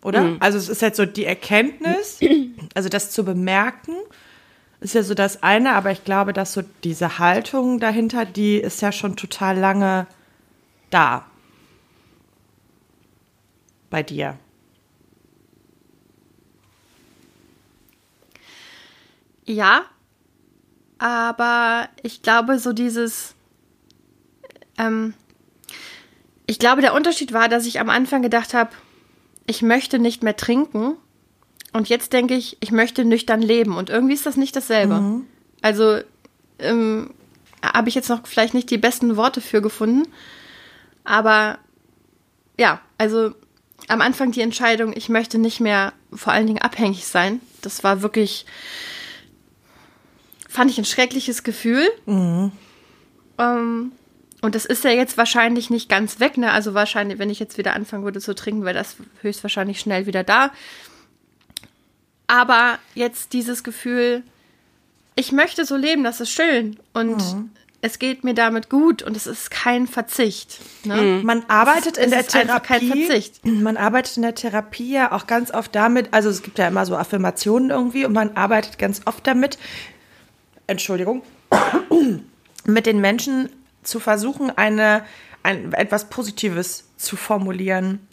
[0.02, 0.22] Oder?
[0.22, 0.36] Mhm.
[0.40, 2.20] Also es ist jetzt so die Erkenntnis,
[2.74, 3.94] also das zu bemerken,
[4.80, 8.80] ist ja so das eine, aber ich glaube, dass so diese Haltung dahinter, die ist
[8.80, 10.06] ja schon total lange
[10.90, 11.26] da.
[13.90, 14.38] Bei dir.
[19.50, 19.84] Ja,
[20.98, 23.34] aber ich glaube, so dieses.
[24.78, 25.14] Ähm,
[26.46, 28.70] ich glaube, der Unterschied war, dass ich am Anfang gedacht habe,
[29.46, 30.96] ich möchte nicht mehr trinken.
[31.72, 33.76] Und jetzt denke ich, ich möchte nüchtern leben.
[33.76, 35.00] Und irgendwie ist das nicht dasselbe.
[35.00, 35.26] Mhm.
[35.62, 35.98] Also
[36.58, 37.12] ähm,
[37.62, 40.08] habe ich jetzt noch vielleicht nicht die besten Worte für gefunden.
[41.04, 41.58] Aber
[42.58, 43.32] ja, also
[43.88, 47.40] am Anfang die Entscheidung, ich möchte nicht mehr vor allen Dingen abhängig sein.
[47.62, 48.46] Das war wirklich
[50.50, 51.88] fand ich ein schreckliches Gefühl.
[52.06, 52.52] Mhm.
[53.38, 53.92] Ähm,
[54.42, 56.50] und das ist ja jetzt wahrscheinlich nicht ganz weg, ne?
[56.50, 60.24] Also wahrscheinlich, wenn ich jetzt wieder anfangen würde zu trinken, wäre das höchstwahrscheinlich schnell wieder
[60.24, 60.50] da.
[62.26, 64.22] Aber jetzt dieses Gefühl,
[65.14, 66.78] ich möchte so leben, das ist schön.
[66.94, 67.50] Und mhm.
[67.80, 70.58] es geht mir damit gut und es ist kein Verzicht.
[70.84, 70.96] Ne?
[70.96, 71.26] Mhm.
[71.26, 72.66] Man arbeitet ist, in der Therapie.
[72.66, 73.44] Kein Verzicht.
[73.46, 76.86] Man arbeitet in der Therapie ja auch ganz oft damit, also es gibt ja immer
[76.86, 79.58] so Affirmationen irgendwie und man arbeitet ganz oft damit,
[80.70, 81.22] Entschuldigung,
[82.64, 83.50] mit den Menschen
[83.83, 85.04] zu versuchen, eine,
[85.42, 88.06] ein, etwas Positives zu formulieren.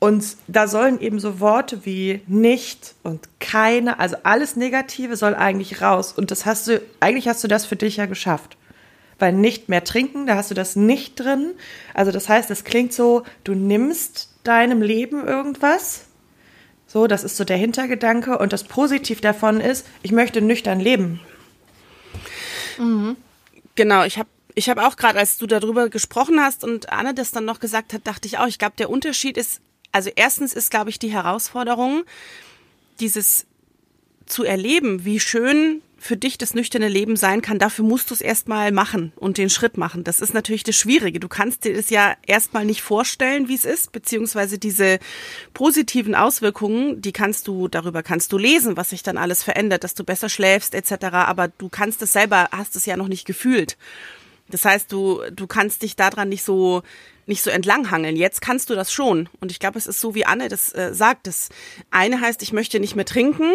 [0.00, 5.82] Und da sollen eben so Worte wie nicht und keine, also alles Negative soll eigentlich
[5.82, 6.12] raus.
[6.12, 8.56] Und das hast du, eigentlich hast du das für dich ja geschafft.
[9.18, 11.54] Weil nicht mehr trinken, da hast du das nicht drin.
[11.94, 16.04] Also das heißt, es klingt so, du nimmst deinem Leben irgendwas.
[16.86, 18.38] So, das ist so der Hintergedanke.
[18.38, 21.20] Und das Positiv davon ist, ich möchte nüchtern leben.
[22.78, 23.16] Mhm.
[23.74, 27.30] Genau, ich habe ich hab auch gerade, als du darüber gesprochen hast und Anne das
[27.30, 29.60] dann noch gesagt hat, dachte ich auch, ich glaube, der Unterschied ist,
[29.92, 32.02] also erstens ist, glaube ich, die Herausforderung,
[32.98, 33.46] dieses
[34.26, 38.20] zu erleben, wie schön für dich das nüchterne Leben sein kann, dafür musst du es
[38.20, 40.04] erstmal machen und den Schritt machen.
[40.04, 41.18] Das ist natürlich das Schwierige.
[41.18, 45.00] Du kannst dir das ja erstmal nicht vorstellen, wie es ist, beziehungsweise diese
[45.54, 49.94] positiven Auswirkungen, die kannst du, darüber kannst du lesen, was sich dann alles verändert, dass
[49.94, 51.06] du besser schläfst, etc.
[51.12, 53.76] Aber du kannst es selber, hast es ja noch nicht gefühlt.
[54.50, 56.82] Das heißt, du, du kannst dich daran nicht so,
[57.26, 58.16] nicht so entlanghangeln.
[58.16, 59.28] Jetzt kannst du das schon.
[59.40, 61.26] Und ich glaube, es ist so, wie Anne das äh, sagt.
[61.26, 61.50] Das
[61.90, 63.52] eine heißt, ich möchte nicht mehr trinken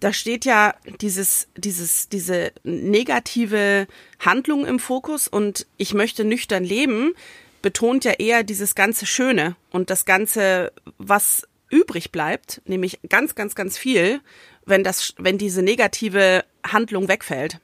[0.00, 3.86] da steht ja dieses, dieses, diese negative
[4.18, 7.14] Handlung im Fokus und ich möchte nüchtern leben,
[7.62, 13.54] betont ja eher dieses ganze Schöne und das Ganze, was übrig bleibt, nämlich ganz, ganz,
[13.54, 14.20] ganz viel,
[14.66, 17.58] wenn das, wenn diese negative Handlung wegfällt.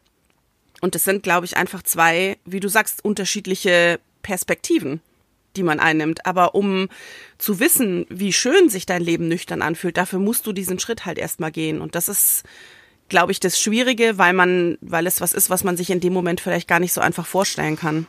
[0.81, 5.01] Und es sind, glaube ich, einfach zwei, wie du sagst, unterschiedliche Perspektiven
[5.57, 6.27] die man einnimmt.
[6.27, 6.89] Aber um
[7.39, 11.19] zu wissen, wie schön sich dein Leben nüchtern anfühlt, dafür musst du diesen Schritt halt
[11.19, 11.81] erstmal gehen.
[11.81, 12.45] Und das ist,
[13.09, 16.13] glaube ich, das Schwierige, weil man, weil es was ist, was man sich in dem
[16.13, 18.07] Moment vielleicht gar nicht so einfach vorstellen kann.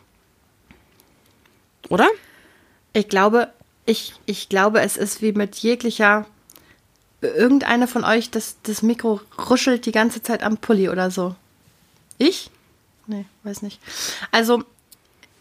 [1.89, 2.07] Oder?
[2.93, 3.49] Ich glaube,
[3.85, 6.25] ich, ich glaube, es ist wie mit jeglicher
[7.21, 11.35] irgendeine von euch, das, das Mikro ruschelt die ganze Zeit am Pulli oder so.
[12.17, 12.51] Ich?
[13.07, 13.79] Nee, weiß nicht.
[14.31, 14.63] Also,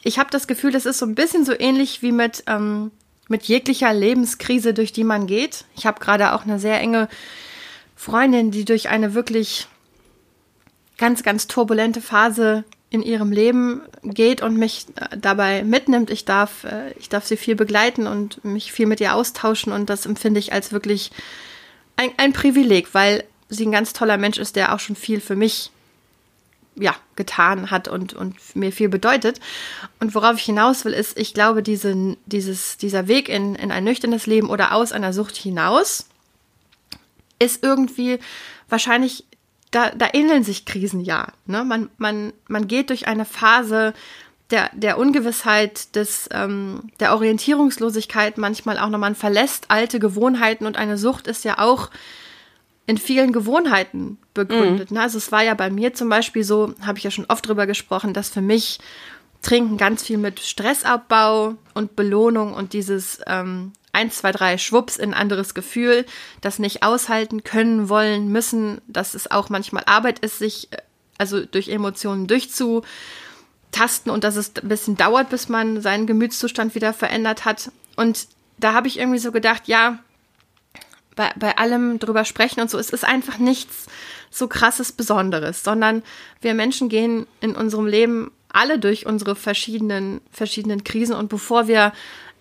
[0.03, 2.91] ich habe das Gefühl, das ist so ein bisschen so ähnlich wie mit, ähm,
[3.29, 5.65] mit jeglicher Lebenskrise, durch die man geht.
[5.77, 7.09] Ich habe gerade auch eine sehr enge
[7.97, 9.69] Freundin, die durch eine wirklich
[10.99, 16.11] ganz, ganz turbulente Phase in ihrem Leben geht und mich äh, dabei mitnimmt.
[16.11, 19.89] Ich darf, äh, ich darf sie viel begleiten und mich viel mit ihr austauschen und
[19.89, 21.11] das empfinde ich als wirklich
[21.97, 25.37] ein, ein Privileg, weil sie ein ganz toller Mensch ist, der auch schon viel für
[25.37, 25.71] mich
[26.75, 29.41] ja, getan hat und, und mir viel bedeutet.
[30.01, 33.85] Und worauf ich hinaus will, ist, ich glaube, diese, dieses, dieser Weg in, in ein
[33.85, 36.07] nüchternes Leben oder aus einer Sucht hinaus
[37.39, 38.19] ist irgendwie
[38.69, 39.25] wahrscheinlich,
[39.71, 41.29] da, da ähneln sich Krisen ja.
[41.47, 41.65] Ne?
[41.65, 43.93] Man, man, man geht durch eine Phase
[44.51, 48.99] der, der Ungewissheit, des, ähm, der Orientierungslosigkeit manchmal auch noch.
[48.99, 51.91] Man verlässt alte Gewohnheiten und eine Sucht ist ja auch
[52.87, 54.91] in vielen Gewohnheiten begründet.
[54.91, 54.97] Mhm.
[54.97, 55.03] Ne?
[55.03, 57.67] Also es war ja bei mir zum Beispiel so, habe ich ja schon oft drüber
[57.67, 58.79] gesprochen, dass für mich
[59.41, 65.13] Trinken ganz viel mit Stressabbau und Belohnung und dieses ähm, 1, 2, 3 Schwupps in
[65.13, 66.07] ein anderes Gefühl,
[66.41, 70.79] das nicht aushalten können, wollen, müssen, dass es auch manchmal Arbeit ist, sich äh,
[71.19, 76.93] also durch Emotionen durchzutasten und dass es ein bisschen dauert, bis man seinen Gemütszustand wieder
[76.93, 77.71] verändert hat.
[77.97, 78.27] Und
[78.59, 79.99] da habe ich irgendwie so gedacht, ja,
[81.17, 83.87] bei, bei allem drüber sprechen und so, es ist einfach nichts
[84.31, 86.03] so krasses Besonderes, sondern
[86.41, 91.93] wir Menschen gehen in unserem Leben alle durch unsere verschiedenen, verschiedenen Krisen und bevor wir,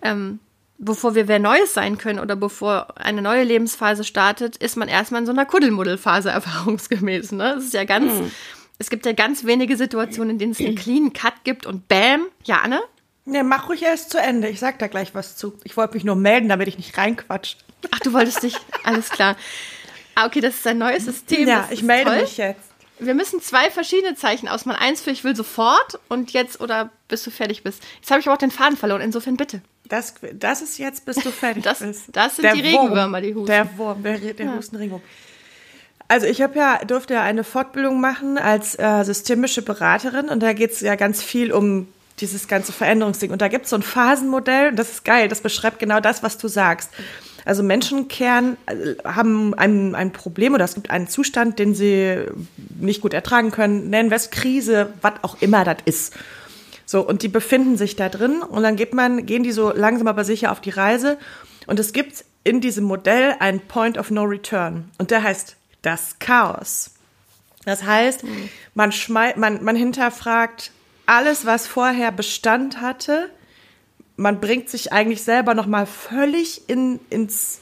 [0.02, 0.38] ähm,
[0.78, 5.20] bevor wir wer Neues sein können oder bevor eine neue Lebensphase startet, ist man erstmal
[5.20, 7.32] in so einer Kuddelmuddelphase erfahrungsgemäß.
[7.32, 7.54] Ne?
[7.56, 8.30] Das ist ja ganz, hm.
[8.78, 12.26] es gibt ja ganz wenige Situationen, in denen es einen clean Cut gibt und bam,
[12.44, 12.80] ja, Anne?
[13.24, 14.48] Ne, mach ruhig erst zu Ende.
[14.48, 15.56] Ich sag da gleich was zu.
[15.62, 17.64] Ich wollte mich nur melden, damit ich nicht reinquatscht.
[17.90, 18.56] Ach, du wolltest dich.
[18.84, 19.36] Alles klar.
[20.14, 21.48] Ah, okay, das ist ein neues System.
[21.48, 22.20] Ja, ich melde toll.
[22.22, 22.60] mich jetzt.
[22.98, 24.80] Wir müssen zwei verschiedene Zeichen ausmalen.
[24.80, 27.82] Eins für ich will sofort und jetzt oder bis du fertig bist.
[27.96, 29.00] Jetzt habe ich aber auch den Faden verloren.
[29.00, 29.62] Insofern bitte.
[29.88, 32.04] Das, das ist jetzt, bis du fertig das, bist.
[32.12, 33.46] Das sind der die Regenwürmer, die Husten.
[33.46, 34.54] Der Wurm, der, der ja.
[34.56, 35.02] Hustenregenwurm.
[36.08, 40.52] Also ich habe ja, durfte ja eine Fortbildung machen als äh, systemische Beraterin und da
[40.52, 41.88] geht es ja ganz viel um
[42.20, 43.30] dieses ganze Veränderungsding.
[43.30, 46.22] Und da gibt es so ein Phasenmodell, und das ist geil, das beschreibt genau das,
[46.22, 46.90] was du sagst.
[47.44, 52.24] Also Menschen kehren, äh, haben ein, ein Problem oder es gibt einen Zustand, den sie
[52.78, 56.14] nicht gut ertragen können, nennen wir es Krise, was auch immer das ist.
[56.86, 60.08] So, und die befinden sich da drin und dann geht man, gehen die so langsam
[60.08, 61.18] aber sicher auf die Reise.
[61.66, 64.90] Und es gibt in diesem Modell ein Point of No Return.
[64.98, 66.90] Und der heißt das Chaos.
[67.64, 68.48] Das heißt, mhm.
[68.74, 70.72] man, schmeißt, man, man hinterfragt
[71.06, 73.30] alles, was vorher Bestand hatte,
[74.22, 77.60] man bringt sich eigentlich selber noch mal völlig in, ins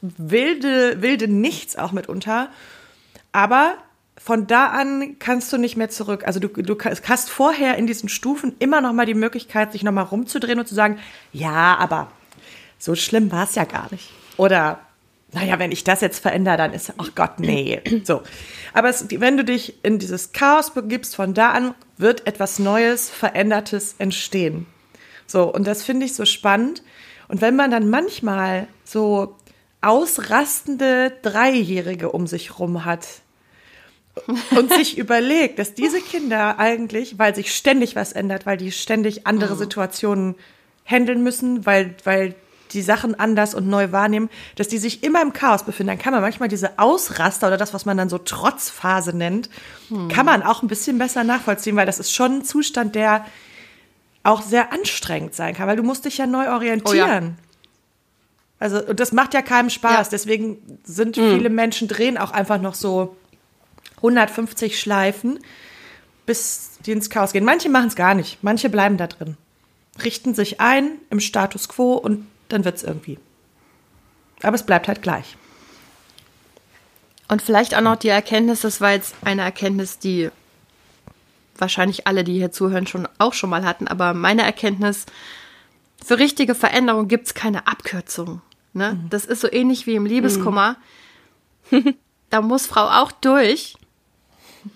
[0.00, 2.48] wilde, wilde Nichts auch mitunter.
[3.32, 3.74] Aber
[4.16, 6.26] von da an kannst du nicht mehr zurück.
[6.26, 6.76] Also du, du
[7.08, 10.66] hast vorher in diesen Stufen immer noch mal die Möglichkeit, sich noch mal rumzudrehen und
[10.66, 10.98] zu sagen,
[11.32, 12.10] ja, aber
[12.78, 14.10] so schlimm war es ja gar nicht.
[14.38, 14.80] Oder
[15.32, 17.82] naja, wenn ich das jetzt verändere, dann ist, ach Gott, nee.
[18.04, 18.22] So.
[18.72, 23.10] Aber es, wenn du dich in dieses Chaos begibst, von da an wird etwas Neues,
[23.10, 24.66] Verändertes entstehen.
[25.28, 26.82] So, und das finde ich so spannend.
[27.28, 29.36] Und wenn man dann manchmal so
[29.80, 33.06] ausrastende Dreijährige um sich rum hat
[34.50, 39.26] und sich überlegt, dass diese Kinder eigentlich, weil sich ständig was ändert, weil die ständig
[39.26, 39.58] andere mhm.
[39.58, 40.34] Situationen
[40.84, 42.34] handeln müssen, weil, weil
[42.72, 46.12] die Sachen anders und neu wahrnehmen, dass die sich immer im Chaos befinden, dann kann
[46.12, 49.48] man manchmal diese Ausraster oder das, was man dann so Trotzphase nennt,
[49.88, 50.08] hm.
[50.08, 53.24] kann man auch ein bisschen besser nachvollziehen, weil das ist schon ein Zustand, der
[54.22, 56.86] auch sehr anstrengend sein kann, weil du musst dich ja neu orientieren.
[56.86, 57.22] Oh ja.
[58.60, 60.06] Also, und das macht ja keinem Spaß.
[60.06, 60.10] Ja.
[60.10, 61.36] Deswegen sind mhm.
[61.36, 63.16] viele Menschen drehen auch einfach noch so
[63.98, 65.38] 150 Schleifen,
[66.26, 67.44] bis die ins Chaos gehen.
[67.44, 68.38] Manche machen es gar nicht.
[68.42, 69.36] Manche bleiben da drin.
[70.02, 73.18] Richten sich ein im Status quo und dann wird es irgendwie.
[74.42, 75.36] Aber es bleibt halt gleich.
[77.28, 80.30] Und vielleicht auch noch die Erkenntnis, das war jetzt eine Erkenntnis, die
[81.58, 85.06] wahrscheinlich alle, die hier zuhören, schon auch schon mal hatten, aber meine Erkenntnis,
[86.04, 88.40] für richtige Veränderung gibt es keine Abkürzung.
[88.72, 88.94] Ne?
[88.94, 89.10] Mhm.
[89.10, 90.76] Das ist so ähnlich wie im Liebeskummer.
[91.70, 91.94] Mhm.
[92.30, 93.76] da muss Frau auch durch.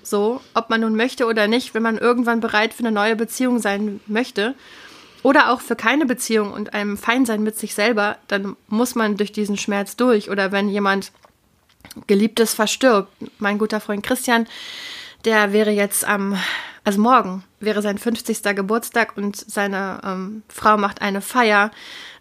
[0.02, 3.58] So, ob man nun möchte oder nicht, wenn man irgendwann bereit für eine neue Beziehung
[3.58, 4.54] sein möchte.
[5.22, 9.30] Oder auch für keine Beziehung und einem Feinsein mit sich selber, dann muss man durch
[9.30, 10.30] diesen Schmerz durch.
[10.30, 11.12] Oder wenn jemand
[12.06, 13.12] Geliebtes verstirbt.
[13.38, 14.46] Mein guter Freund Christian,
[15.24, 16.38] der wäre jetzt am,
[16.84, 18.42] also morgen wäre sein 50.
[18.56, 21.70] Geburtstag und seine ähm, Frau macht eine Feier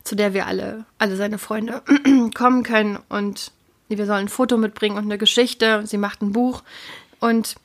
[0.03, 1.81] zu der wir alle, alle seine Freunde
[2.35, 3.51] kommen können und
[3.87, 5.83] wir sollen ein Foto mitbringen und eine Geschichte.
[5.85, 6.63] Sie macht ein Buch
[7.19, 7.55] und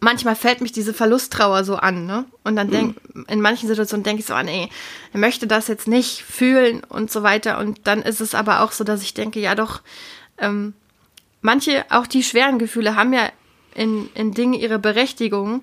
[0.00, 2.26] manchmal fällt mich diese Verlusttrauer so an, ne?
[2.44, 2.96] Und dann denk,
[3.28, 4.68] in manchen Situationen denke ich so, ah, nee,
[5.12, 7.58] er möchte das jetzt nicht fühlen und so weiter.
[7.58, 9.80] Und dann ist es aber auch so, dass ich denke, ja doch,
[10.36, 10.74] ähm,
[11.40, 13.30] manche, auch die schweren Gefühle haben ja
[13.74, 15.62] in, in Dingen ihre Berechtigung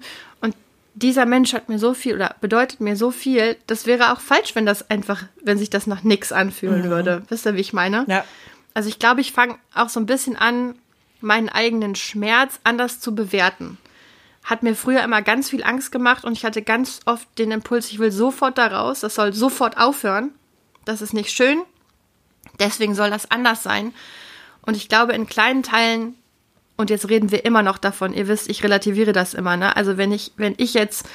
[0.93, 4.56] dieser Mensch hat mir so viel oder bedeutet mir so viel, das wäre auch falsch,
[4.56, 6.89] wenn das einfach, wenn sich das nach nichts anfühlen mhm.
[6.89, 7.24] würde.
[7.30, 8.06] Wisst ihr, wie ich meine?
[8.08, 8.26] Ja.
[8.74, 10.76] Also ich glaube, ich fange auch so ein bisschen an,
[11.21, 13.78] meinen eigenen Schmerz anders zu bewerten.
[14.43, 17.91] Hat mir früher immer ganz viel Angst gemacht und ich hatte ganz oft den Impuls,
[17.91, 20.32] ich will sofort da raus, das soll sofort aufhören.
[20.84, 21.62] Das ist nicht schön.
[22.60, 23.93] Deswegen soll das anders sein.
[24.63, 26.15] Und ich glaube, in kleinen Teilen
[26.82, 28.13] und jetzt reden wir immer noch davon.
[28.13, 29.56] Ihr wisst, ich relativiere das immer.
[29.56, 29.76] Ne?
[29.76, 31.06] Also wenn ich, wenn ich jetzt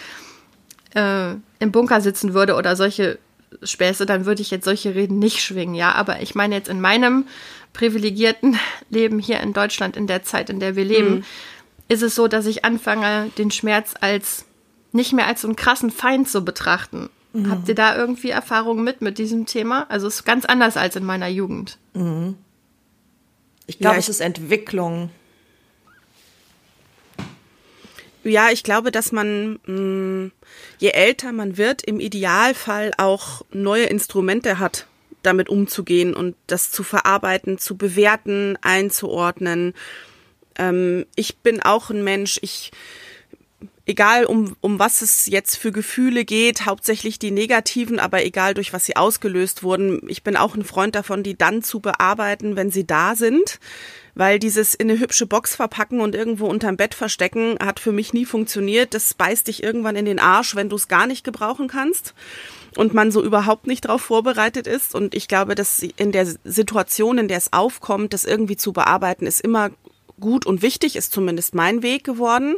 [0.95, 3.19] äh, im Bunker sitzen würde oder solche
[3.63, 5.75] Späße, dann würde ich jetzt solche Reden nicht schwingen.
[5.75, 7.27] Ja, aber ich meine jetzt in meinem
[7.73, 8.59] privilegierten
[8.91, 11.25] Leben hier in Deutschland, in der Zeit, in der wir leben, mhm.
[11.89, 14.45] ist es so, dass ich anfange, den Schmerz als
[14.93, 17.11] nicht mehr als so einen krassen Feind zu betrachten.
[17.33, 17.51] Mhm.
[17.51, 19.87] Habt ihr da irgendwie Erfahrungen mit, mit diesem Thema?
[19.91, 21.77] Also es ist ganz anders als in meiner Jugend.
[21.93, 22.37] Mhm.
[23.67, 25.11] Ich glaube, ja, es ist Entwicklung.
[28.27, 30.33] Ja, ich glaube, dass man, mh, mm,
[30.79, 34.89] je älter man wird, im Idealfall auch neue Instrumente hat,
[35.23, 39.75] damit umzugehen und das zu verarbeiten, zu bewerten, einzuordnen.
[40.59, 42.73] Ähm, ich bin auch ein Mensch, ich,
[43.87, 48.73] egal um, um was es jetzt für Gefühle geht, hauptsächlich die negativen, aber egal durch
[48.73, 52.73] was sie ausgelöst wurden, ich bin auch ein Freund davon, die dann zu bearbeiten, wenn
[52.73, 53.61] sie da sind
[54.17, 58.15] weil dieses in eine hübsche Box verpacken und irgendwo unterm Bett verstecken hat für mich
[58.15, 58.95] nie funktioniert.
[58.95, 62.15] Das beißt dich irgendwann in den Arsch, wenn du es gar nicht gebrauchen kannst
[62.77, 64.95] und man so überhaupt nicht darauf vorbereitet ist.
[64.95, 69.27] Und ich glaube, dass in der Situation, in der es aufkommt, das irgendwie zu bearbeiten,
[69.27, 69.71] ist immer
[70.19, 72.57] gut und wichtig, ist zumindest mein Weg geworden.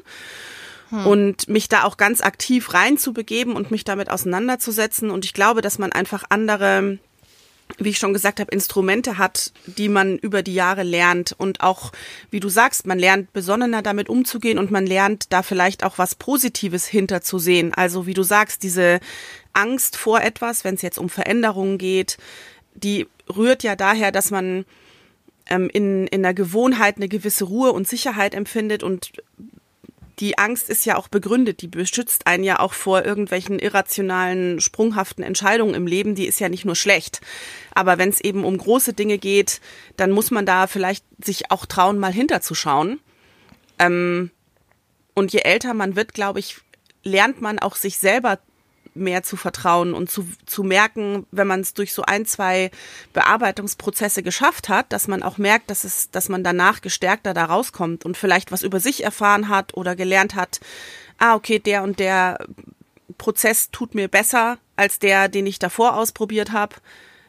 [0.91, 1.07] Hm.
[1.07, 5.11] Und mich da auch ganz aktiv reinzubegeben und mich damit auseinanderzusetzen.
[5.11, 6.99] Und ich glaube, dass man einfach andere
[7.77, 11.93] wie ich schon gesagt habe, Instrumente hat, die man über die Jahre lernt und auch,
[12.31, 16.15] wie du sagst, man lernt besonnener damit umzugehen und man lernt da vielleicht auch was
[16.15, 17.75] Positives hinterzusehen.
[17.75, 19.01] Also wie du sagst, diese
[19.53, 22.17] Angst vor etwas, wenn es jetzt um Veränderungen geht,
[22.75, 24.65] die rührt ja daher, dass man
[25.49, 29.13] ähm, in, in der Gewohnheit eine gewisse Ruhe und Sicherheit empfindet und
[30.21, 35.23] die Angst ist ja auch begründet, die beschützt einen ja auch vor irgendwelchen irrationalen, sprunghaften
[35.23, 37.21] Entscheidungen im Leben, die ist ja nicht nur schlecht.
[37.75, 39.61] Aber wenn es eben um große Dinge geht,
[39.97, 43.01] dann muss man da vielleicht sich auch trauen, mal hinterzuschauen.
[43.79, 44.31] Ähm,
[45.15, 46.57] und je älter man wird, glaube ich,
[47.05, 48.39] lernt man auch sich selber
[48.99, 52.71] mehr zu vertrauen und zu, zu merken, wenn man es durch so ein, zwei
[53.13, 58.05] Bearbeitungsprozesse geschafft hat, dass man auch merkt, dass es, dass man danach gestärkter da rauskommt
[58.05, 60.61] und vielleicht was über sich erfahren hat oder gelernt hat,
[61.19, 62.39] ah, okay, der und der
[63.17, 66.77] Prozess tut mir besser als der, den ich davor ausprobiert habe.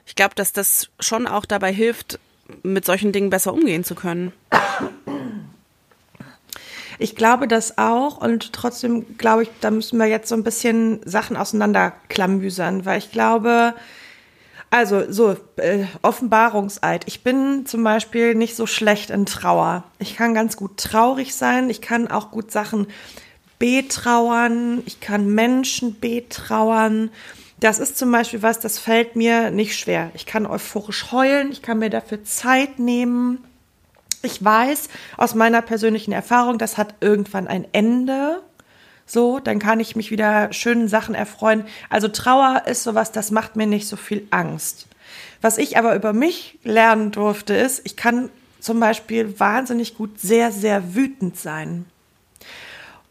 [0.06, 2.20] Ich glaube, dass das schon auch dabei hilft,
[2.64, 4.34] mit solchen Dingen besser umgehen zu können.
[7.00, 11.00] Ich glaube das auch und trotzdem glaube ich, da müssen wir jetzt so ein bisschen
[11.06, 13.74] Sachen auseinanderklamüsern, weil ich glaube,
[14.72, 17.06] Also so, äh, Offenbarungseid.
[17.08, 19.84] Ich bin zum Beispiel nicht so schlecht in Trauer.
[19.98, 21.72] Ich kann ganz gut traurig sein.
[21.72, 22.86] Ich kann auch gut Sachen
[23.58, 24.84] betrauern.
[24.86, 27.10] Ich kann Menschen betrauern.
[27.60, 30.12] Das ist zum Beispiel was, das fällt mir nicht schwer.
[30.14, 31.52] Ich kann euphorisch heulen.
[31.52, 33.44] Ich kann mir dafür Zeit nehmen.
[34.22, 38.42] Ich weiß aus meiner persönlichen Erfahrung, das hat irgendwann ein Ende.
[39.06, 41.66] So, dann kann ich mich wieder schönen Sachen erfreuen.
[41.90, 44.88] Also Trauer ist sowas, das macht mir nicht so viel Angst.
[45.42, 48.30] Was ich aber über mich lernen durfte, ist, ich kann
[48.60, 51.86] zum Beispiel wahnsinnig gut sehr, sehr wütend sein.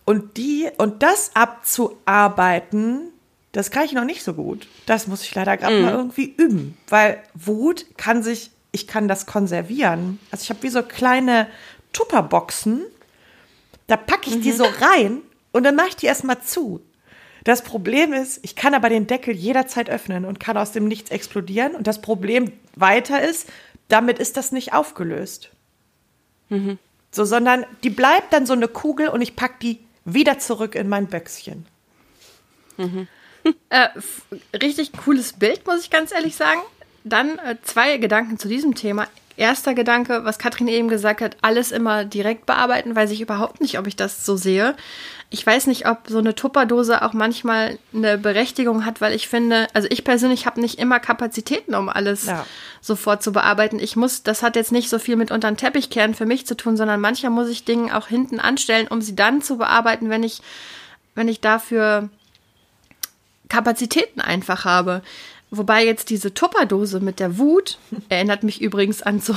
[0.05, 3.11] Und die, und das abzuarbeiten,
[3.53, 4.69] das kann ich noch nicht so gut.
[4.87, 5.83] Das muss ich leider gerade mm.
[5.83, 6.77] mal irgendwie üben.
[6.89, 10.19] Weil Wut kann sich, ich kann das konservieren.
[10.31, 11.47] Also ich habe wie so kleine
[11.93, 12.85] Tupperboxen.
[13.87, 14.43] Da packe ich mhm.
[14.43, 16.83] die so rein und dann mache ich die erstmal zu.
[17.45, 21.11] Das Problem ist, ich kann aber den Deckel jederzeit öffnen und kann aus dem Nichts
[21.11, 21.75] explodieren.
[21.75, 23.49] Und das Problem weiter ist,
[23.89, 25.51] damit ist das nicht aufgelöst.
[26.51, 26.79] Mhm.
[27.11, 30.89] So, sondern die bleibt dann so eine Kugel und ich packe die wieder zurück in
[30.89, 31.67] mein Böckschen.
[32.77, 33.09] Mhm.
[33.71, 33.89] äh,
[34.55, 36.61] richtig cooles Bild, muss ich ganz ehrlich sagen.
[37.05, 39.07] Dann äh, zwei Gedanken zu diesem Thema.
[39.37, 43.79] Erster Gedanke, was Katrin eben gesagt hat, alles immer direkt bearbeiten, weiß ich überhaupt nicht,
[43.79, 44.75] ob ich das so sehe.
[45.31, 49.69] Ich weiß nicht, ob so eine Tupperdose auch manchmal eine Berechtigung hat, weil ich finde,
[49.75, 52.45] also ich persönlich habe nicht immer Kapazitäten, um alles ja.
[52.81, 53.79] sofort zu bearbeiten.
[53.79, 56.45] Ich muss, das hat jetzt nicht so viel mit unter den Teppich kehren für mich
[56.45, 60.11] zu tun, sondern manchmal muss ich Dinge auch hinten anstellen, um sie dann zu bearbeiten,
[60.11, 60.41] wenn ich,
[61.15, 62.09] wenn ich dafür
[63.49, 65.03] Kapazitäten einfach habe.
[65.51, 69.35] Wobei jetzt diese Tupperdose mit der Wut erinnert mich übrigens an so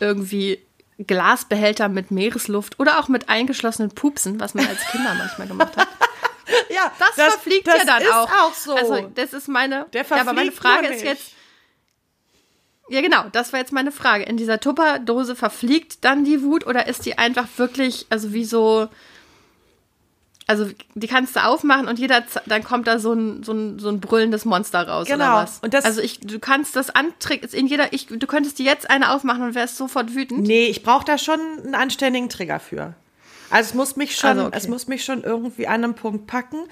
[0.00, 0.60] irgendwie
[0.98, 5.88] Glasbehälter mit Meeresluft oder auch mit eingeschlossenen Pupsen, was man als Kinder manchmal gemacht hat.
[6.70, 8.30] ja, das, das verfliegt das ja dann auch.
[8.30, 8.74] auch so.
[8.74, 9.86] Also, das ist meine.
[9.92, 11.32] Der verfliegt ja, aber meine Frage ist jetzt.
[12.90, 14.24] Ja, genau, das war jetzt meine Frage.
[14.24, 18.88] In dieser Tupperdose verfliegt dann die Wut oder ist die einfach wirklich, also wie so
[20.48, 23.90] also die kannst du aufmachen und jeder, dann kommt da so ein, so ein, so
[23.90, 25.24] ein brüllendes Monster raus genau.
[25.24, 25.58] oder was.
[25.60, 28.90] Und das, also ich, du kannst das antriggern, in jeder, ich, du könntest dir jetzt
[28.90, 30.46] eine aufmachen und wärst sofort wütend.
[30.46, 32.94] Nee, ich brauche da schon einen anständigen Trigger für.
[33.50, 34.56] Also es muss mich schon, also okay.
[34.56, 36.64] es muss mich schon irgendwie an einem Punkt packen.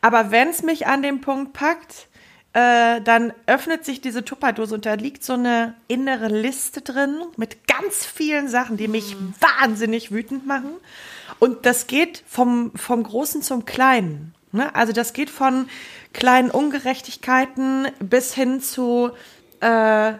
[0.00, 2.08] Aber wenn es mich an dem Punkt packt,
[2.52, 7.66] äh, dann öffnet sich diese Tupperdose und da liegt so eine innere Liste drin mit
[7.66, 9.34] ganz vielen Sachen, die mich mhm.
[9.40, 10.70] wahnsinnig wütend machen.
[11.44, 14.34] Und das geht vom, vom Großen zum Kleinen.
[14.52, 14.74] Ne?
[14.74, 15.68] Also das geht von
[16.14, 19.10] kleinen Ungerechtigkeiten bis hin zu
[19.60, 20.14] äh,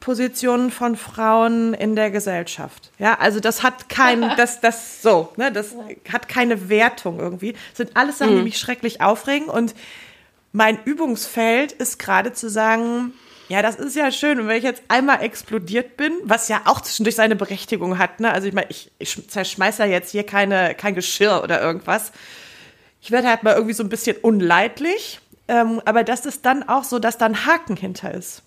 [0.00, 2.90] Positionen von Frauen in der Gesellschaft.
[2.98, 5.76] Ja, also das hat kein, das, das so, ne, das
[6.10, 7.52] hat keine Wertung irgendwie.
[7.52, 8.44] Das sind alles Sachen, die mhm.
[8.44, 9.74] mich schrecklich aufregen und
[10.52, 13.12] mein Übungsfeld ist gerade zu sagen,
[13.48, 14.40] ja, das ist ja schön.
[14.40, 18.32] Und wenn ich jetzt einmal explodiert bin, was ja auch zwischendurch seine Berechtigung hat, ne?
[18.32, 22.12] Also ich meine, ich, ich zerschmeiß ja jetzt hier keine, kein Geschirr oder irgendwas.
[23.00, 25.20] Ich werde halt mal irgendwie so ein bisschen unleidlich.
[25.48, 28.42] Ähm, aber das ist dann auch so, dass da ein Haken hinter ist.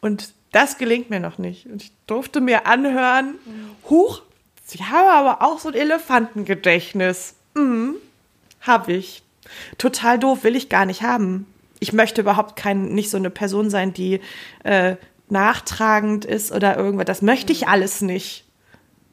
[0.00, 1.66] Und das gelingt mir noch nicht.
[1.66, 3.34] Und ich durfte mir anhören,
[3.88, 4.22] huch,
[4.64, 7.34] sie haben aber auch so ein Elefantengedächtnis.
[7.54, 7.96] Mhm,
[8.62, 9.22] hab ich.
[9.76, 11.51] Total doof, will ich gar nicht haben
[11.82, 14.20] ich möchte überhaupt kein, nicht so eine Person sein, die
[14.62, 14.94] äh,
[15.28, 17.06] nachtragend ist oder irgendwas.
[17.06, 18.44] Das möchte ich alles nicht.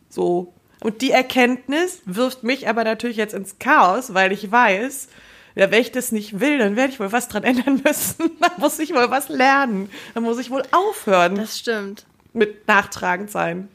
[0.07, 0.53] So.
[0.79, 5.07] Und die Erkenntnis wirft mich aber natürlich jetzt ins Chaos, weil ich weiß,
[5.55, 8.31] ja, wenn ich das nicht will, dann werde ich wohl was dran ändern müssen.
[8.39, 9.89] dann muss ich wohl was lernen.
[10.13, 11.35] Dann muss ich wohl aufhören.
[11.35, 12.05] Das stimmt.
[12.33, 13.67] Mit nachtragend sein.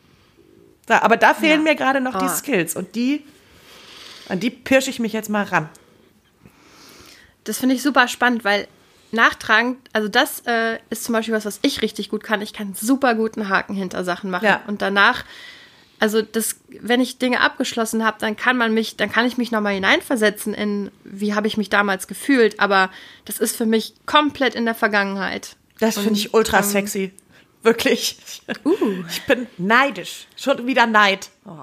[0.87, 1.73] Da, aber da fehlen ja.
[1.73, 2.19] mir gerade noch oh.
[2.21, 3.25] die Skills und die,
[4.29, 5.69] an die pirsche ich mich jetzt mal ran.
[7.43, 8.69] Das finde ich super spannend, weil
[9.15, 12.43] nachtragend, also das äh, ist zum Beispiel was, was ich richtig gut kann.
[12.43, 14.45] Ich kann super guten Haken hinter Sachen machen.
[14.45, 14.63] Ja.
[14.67, 15.25] Und danach,
[16.01, 19.51] also das, wenn ich Dinge abgeschlossen habe, dann kann man mich, dann kann ich mich
[19.51, 22.61] nochmal hineinversetzen in, wie habe ich mich damals gefühlt.
[22.61, 22.91] Aber
[23.25, 25.57] das ist für mich komplett in der Vergangenheit.
[25.81, 27.13] Das finde ich ultra ähm, sexy.
[27.63, 28.19] Wirklich.
[28.65, 29.05] Uh.
[29.09, 30.27] Ich bin neidisch.
[30.37, 31.31] Schon wieder Neid.
[31.47, 31.57] Oh.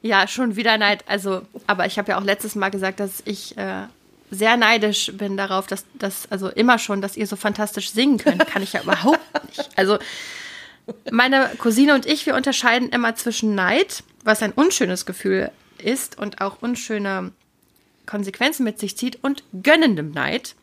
[0.00, 1.04] Ja, schon wieder Neid.
[1.08, 3.86] Also, aber ich habe ja auch letztes Mal gesagt, dass ich äh,
[4.32, 8.46] sehr neidisch bin darauf, dass das also immer schon, dass ihr so fantastisch singen könnt,
[8.46, 9.68] kann ich ja überhaupt nicht.
[9.76, 9.98] Also
[11.10, 16.40] meine Cousine und ich, wir unterscheiden immer zwischen Neid, was ein unschönes Gefühl ist und
[16.40, 17.32] auch unschöne
[18.06, 20.54] Konsequenzen mit sich zieht, und gönnendem Neid.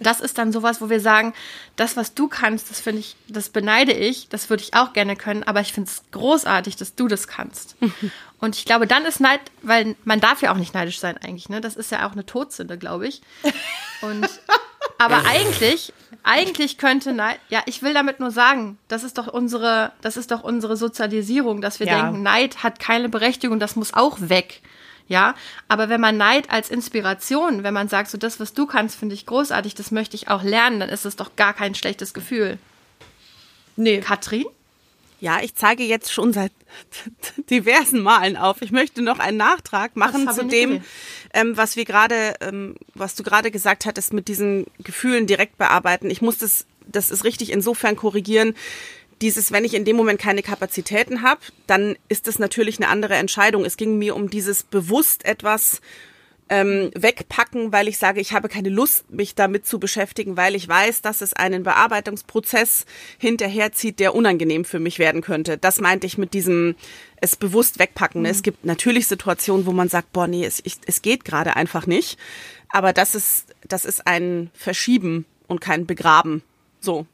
[0.00, 1.34] Das ist dann sowas, wo wir sagen,
[1.76, 5.16] das, was du kannst, das finde ich, das beneide ich, das würde ich auch gerne
[5.16, 7.76] können, aber ich finde es großartig, dass du das kannst.
[8.40, 11.48] Und ich glaube, dann ist Neid, weil man darf ja auch nicht neidisch sein eigentlich,
[11.48, 11.60] ne?
[11.60, 13.20] Das ist ja auch eine Todsünde, glaube ich.
[14.00, 14.28] Und
[14.98, 15.92] Aber eigentlich,
[16.24, 20.32] eigentlich könnte Neid, ja, ich will damit nur sagen, das ist doch unsere, das ist
[20.32, 22.02] doch unsere Sozialisierung, dass wir ja.
[22.02, 24.60] denken, Neid hat keine Berechtigung, das muss auch weg.
[25.08, 25.34] Ja,
[25.68, 29.14] aber wenn man Neid als Inspiration, wenn man sagt, so das, was du kannst, finde
[29.14, 32.58] ich großartig, das möchte ich auch lernen, dann ist es doch gar kein schlechtes Gefühl.
[33.76, 34.00] Nee.
[34.00, 34.44] Katrin?
[35.20, 36.52] Ja, ich zeige jetzt schon seit
[37.50, 38.60] diversen Malen auf.
[38.60, 40.82] Ich möchte noch einen Nachtrag machen zu dem,
[41.32, 46.10] ähm, was wir gerade, ähm, was du gerade gesagt hattest, mit diesen Gefühlen direkt bearbeiten.
[46.10, 48.54] Ich muss das, das ist richtig insofern korrigieren.
[49.20, 53.14] Dieses, wenn ich in dem Moment keine Kapazitäten habe, dann ist das natürlich eine andere
[53.14, 53.64] Entscheidung.
[53.64, 55.80] Es ging mir um dieses bewusst etwas
[56.48, 60.66] ähm, wegpacken, weil ich sage, ich habe keine Lust, mich damit zu beschäftigen, weil ich
[60.66, 62.86] weiß, dass es einen Bearbeitungsprozess
[63.18, 65.58] hinterherzieht, der unangenehm für mich werden könnte.
[65.58, 66.74] Das meinte ich mit diesem
[67.20, 68.22] es bewusst wegpacken.
[68.22, 68.28] Mhm.
[68.28, 71.86] Es gibt natürlich Situationen, wo man sagt, boah, nee, es, ich, es geht gerade einfach
[71.86, 72.18] nicht.
[72.70, 76.42] Aber das ist, das ist ein Verschieben und kein Begraben.
[76.80, 77.06] So.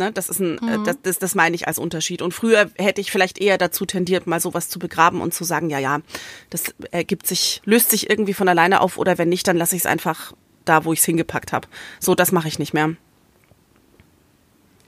[0.00, 0.84] Ne, das ist ein, äh, mhm.
[0.84, 2.22] das, das, das meine ich als Unterschied.
[2.22, 5.68] Und früher hätte ich vielleicht eher dazu tendiert, mal sowas zu begraben und zu sagen,
[5.68, 6.00] ja, ja,
[6.48, 9.82] das ergibt sich, löst sich irgendwie von alleine auf oder wenn nicht, dann lasse ich
[9.82, 10.32] es einfach
[10.64, 11.68] da, wo ich es hingepackt habe.
[11.98, 12.94] So, das mache ich nicht mehr.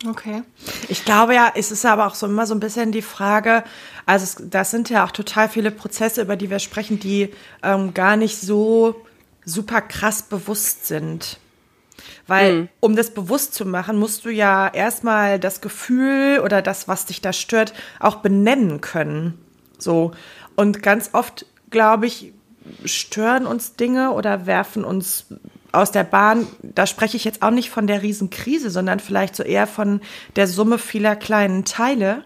[0.08, 0.44] Okay.
[0.88, 3.64] Ich glaube ja, es ist aber auch so immer so ein bisschen die Frage,
[4.06, 7.92] also es, das sind ja auch total viele Prozesse, über die wir sprechen, die ähm,
[7.92, 9.04] gar nicht so
[9.44, 11.38] super krass bewusst sind.
[12.33, 12.68] Weil, mhm.
[12.80, 17.20] um das bewusst zu machen, musst du ja erstmal das Gefühl oder das, was dich
[17.20, 19.39] da stört, auch benennen können.
[19.76, 20.12] So.
[20.57, 22.33] Und ganz oft, glaube ich,
[22.87, 25.26] stören uns Dinge oder werfen uns
[25.72, 26.47] aus der Bahn.
[26.62, 30.01] Da spreche ich jetzt auch nicht von der Riesenkrise, sondern vielleicht so eher von
[30.35, 32.24] der Summe vieler kleinen Teile.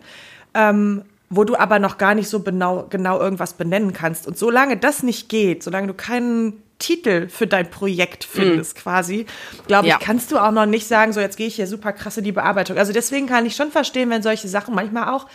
[0.55, 4.29] Ähm, wo du aber noch gar nicht so genau, genau irgendwas benennen kannst.
[4.29, 8.81] Und solange das nicht geht, solange du keinen Titel für dein Projekt findest, mm.
[8.81, 9.27] quasi,
[9.66, 9.99] glaube ich, ja.
[9.99, 12.33] kannst du auch noch nicht sagen, so jetzt gehe ich hier super krass in die
[12.33, 12.77] Bearbeitung.
[12.79, 15.27] Also deswegen kann ich schon verstehen, wenn solche Sachen manchmal auch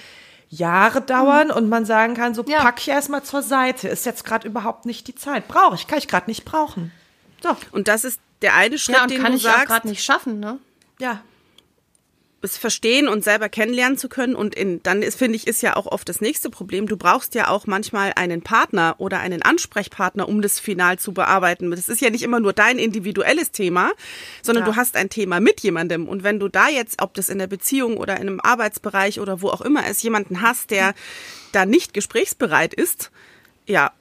[0.49, 1.51] Jahre dauern mm.
[1.51, 2.59] und man sagen kann, so ja.
[2.59, 3.87] pack ich erstmal zur Seite.
[3.87, 5.47] Ist jetzt gerade überhaupt nicht die Zeit.
[5.47, 6.91] Brauche ich, kann ich gerade nicht brauchen.
[7.41, 7.55] So.
[7.71, 9.67] Und das ist der eine Schritt, ja, und den kann du ich sagst.
[9.67, 10.59] gerade nicht schaffen, ne?
[10.99, 11.21] Ja
[12.41, 14.35] es verstehen und selber kennenlernen zu können.
[14.35, 16.87] Und in, dann ist, finde ich, ist ja auch oft das nächste Problem.
[16.87, 21.71] Du brauchst ja auch manchmal einen Partner oder einen Ansprechpartner, um das final zu bearbeiten.
[21.71, 23.91] Das ist ja nicht immer nur dein individuelles Thema,
[24.41, 24.71] sondern ja.
[24.71, 26.07] du hast ein Thema mit jemandem.
[26.07, 29.41] Und wenn du da jetzt, ob das in der Beziehung oder in einem Arbeitsbereich oder
[29.41, 30.93] wo auch immer ist, jemanden hast, der
[31.51, 33.11] da nicht gesprächsbereit ist,
[33.67, 33.91] ja,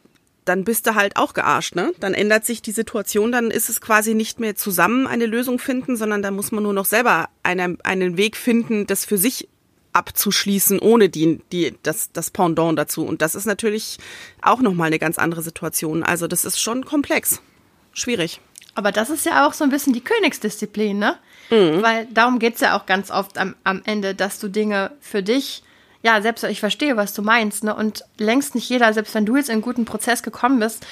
[0.51, 1.92] dann bist du halt auch gearscht, ne?
[2.01, 5.96] Dann ändert sich die Situation, dann ist es quasi nicht mehr zusammen eine Lösung finden,
[5.96, 9.48] sondern da muss man nur noch selber eine, einen Weg finden, das für sich
[9.92, 13.05] abzuschließen, ohne die, die, das, das Pendant dazu.
[13.07, 13.98] Und das ist natürlich
[14.42, 16.03] auch nochmal eine ganz andere Situation.
[16.03, 17.40] Also das ist schon komplex.
[17.92, 18.40] Schwierig.
[18.74, 21.16] Aber das ist ja auch so ein bisschen die Königsdisziplin, ne?
[21.51, 21.80] Mhm.
[21.80, 25.62] Weil darum geht's ja auch ganz oft am, am Ende, dass du Dinge für dich
[26.03, 27.74] ja, selbst ich verstehe, was du meinst, ne?
[27.74, 30.86] Und längst nicht jeder, selbst wenn du jetzt in einen guten Prozess gekommen bist,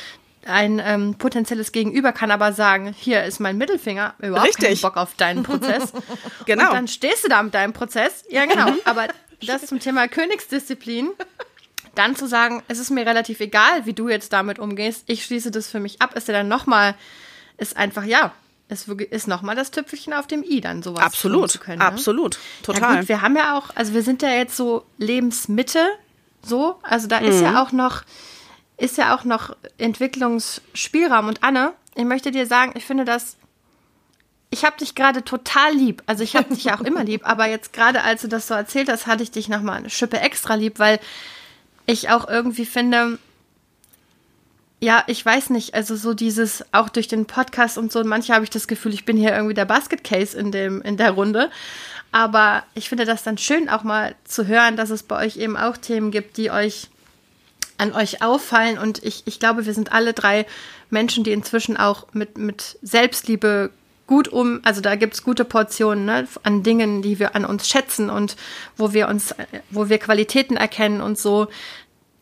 [0.46, 4.64] ein ähm, potenzielles Gegenüber kann aber sagen, hier ist mein Mittelfinger, überhaupt Richtig.
[4.66, 5.92] keinen Bock auf deinen Prozess.
[6.46, 6.68] genau.
[6.68, 8.24] Und dann stehst du da mit deinem Prozess.
[8.30, 8.72] Ja, genau.
[8.84, 9.09] Aber
[9.46, 11.11] das zum Thema Königsdisziplin.
[11.94, 15.04] Dann zu sagen, es ist mir relativ egal, wie du jetzt damit umgehst.
[15.06, 16.94] Ich schließe das für mich ab, ist ja dann nochmal,
[17.56, 18.32] ist einfach, ja,
[18.69, 21.79] es ist nochmal das Tüpfelchen auf dem i, dann sowas absolut, zu können.
[21.79, 21.85] Ne?
[21.87, 22.95] Absolut, total.
[22.95, 25.87] Ja gut, wir haben ja auch, also wir sind ja jetzt so Lebensmitte,
[26.43, 27.29] so, also da mhm.
[27.29, 27.57] ist ja mhm.
[27.57, 28.03] auch noch,
[28.77, 31.29] ist ja auch noch Entwicklungsspielraum.
[31.29, 33.37] Und Anne, ich möchte dir sagen, ich finde das,
[34.51, 36.03] ich habe dich gerade total lieb.
[36.07, 38.55] Also ich habe dich ja auch immer lieb, aber jetzt gerade als du das so
[38.55, 41.01] erzählt hast, hatte ich dich nochmal eine Schippe extra lieb, weil
[41.87, 43.19] ich auch irgendwie finde,
[44.81, 48.45] ja, ich weiß nicht, also so dieses, auch durch den Podcast und so, manche habe
[48.45, 51.51] ich das Gefühl, ich bin hier irgendwie der Basket Case in dem, in der Runde.
[52.12, 55.57] Aber ich finde das dann schön, auch mal zu hören, dass es bei euch eben
[55.57, 56.89] auch Themen gibt, die euch
[57.76, 58.79] an euch auffallen.
[58.79, 60.47] Und ich, ich glaube, wir sind alle drei
[60.91, 63.70] Menschen, die inzwischen auch mit, mit Selbstliebe
[64.07, 67.68] gut um, also da gibt es gute Portionen ne, an Dingen, die wir an uns
[67.68, 68.37] schätzen und
[68.76, 69.35] wo wir uns,
[69.68, 71.49] wo wir Qualitäten erkennen und so.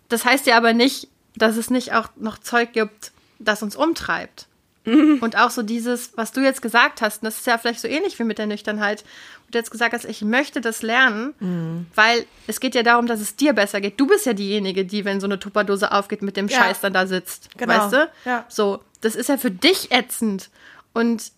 [0.09, 4.47] Das heißt ja aber nicht, dass es nicht auch noch Zeug gibt, das uns umtreibt.
[4.85, 5.19] Mhm.
[5.21, 8.19] Und auch so dieses, was du jetzt gesagt hast, das ist ja vielleicht so ähnlich
[8.19, 9.05] wie mit der Nüchternheit,
[9.45, 11.87] wo du jetzt gesagt hast, ich möchte das lernen, mhm.
[11.95, 13.99] weil es geht ja darum, dass es dir besser geht.
[13.99, 16.59] Du bist ja diejenige, die, wenn so eine Tupperdose aufgeht, mit dem ja.
[16.59, 17.51] Scheiß dann da sitzt.
[17.59, 17.75] Genau.
[17.75, 18.11] Weißt du?
[18.25, 18.45] Ja.
[18.49, 20.51] So, das ist ja für dich ätzend.
[20.93, 21.33] Und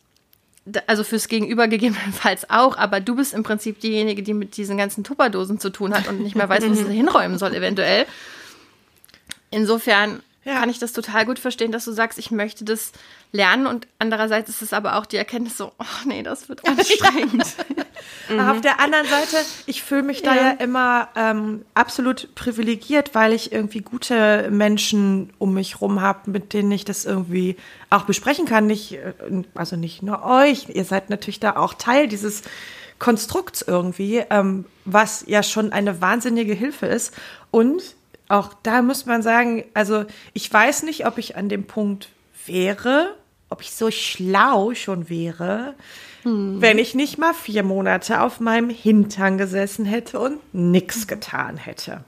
[0.87, 5.03] also fürs Gegenüber gegebenenfalls auch, aber du bist im Prinzip diejenige, die mit diesen ganzen
[5.03, 8.07] Tupperdosen zu tun hat und nicht mehr weiß, was sie hinräumen soll, eventuell.
[9.51, 10.61] Insofern ja.
[10.61, 12.93] kann ich das total gut verstehen, dass du sagst, ich möchte das
[13.33, 17.45] lernen und andererseits ist es aber auch die Erkenntnis so, oh nee, das wird anstrengend.
[18.31, 18.41] mhm.
[18.41, 19.37] Auf der anderen Seite,
[19.67, 20.35] ich fühle mich ja.
[20.35, 26.31] da ja immer ähm, absolut privilegiert, weil ich irgendwie gute Menschen um mich rum habe,
[26.31, 27.57] mit denen ich das irgendwie
[27.91, 28.67] auch besprechen kann.
[28.67, 29.13] Nicht, äh,
[29.55, 32.43] also nicht nur euch, ihr seid natürlich da auch Teil dieses
[32.99, 37.15] Konstrukts irgendwie, ähm, was ja schon eine wahnsinnige Hilfe ist.
[37.51, 37.83] Und
[38.29, 40.05] auch da muss man sagen, also
[40.35, 42.11] ich weiß nicht, ob ich an dem Punkt
[42.47, 43.15] wäre,
[43.51, 45.75] ob ich so schlau schon wäre,
[46.23, 46.61] hm.
[46.61, 52.05] wenn ich nicht mal vier Monate auf meinem Hintern gesessen hätte und nichts getan hätte.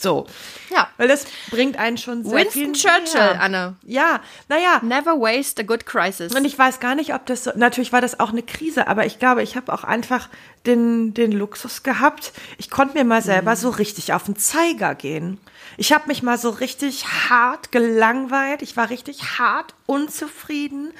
[0.00, 0.26] So.
[0.70, 0.88] Ja.
[0.96, 3.40] Weil das bringt einen schon sehr Winston Churchill, mehr.
[3.42, 3.76] Anne.
[3.84, 4.80] Ja, naja.
[4.82, 6.32] Never waste a good crisis.
[6.34, 9.06] Und ich weiß gar nicht, ob das so, natürlich war das auch eine Krise, aber
[9.06, 10.28] ich glaube, ich habe auch einfach
[10.66, 12.32] den, den Luxus gehabt.
[12.58, 13.56] Ich konnte mir mal selber mhm.
[13.56, 15.40] so richtig auf den Zeiger gehen.
[15.78, 18.62] Ich habe mich mal so richtig hart gelangweilt.
[18.62, 20.92] Ich war richtig hart unzufrieden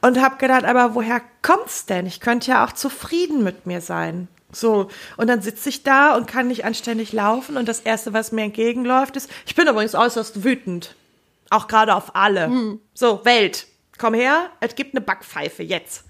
[0.00, 2.06] und habe gedacht, aber woher kommt's denn?
[2.06, 4.28] Ich könnte ja auch zufrieden mit mir sein.
[4.52, 8.30] So, und dann sitze ich da und kann nicht anständig laufen und das Erste, was
[8.30, 10.94] mir entgegenläuft, ist, ich bin übrigens äußerst wütend.
[11.50, 12.46] Auch gerade auf alle.
[12.46, 12.80] Hm.
[12.94, 13.66] So, Welt,
[13.98, 16.04] komm her, es gibt eine Backpfeife jetzt.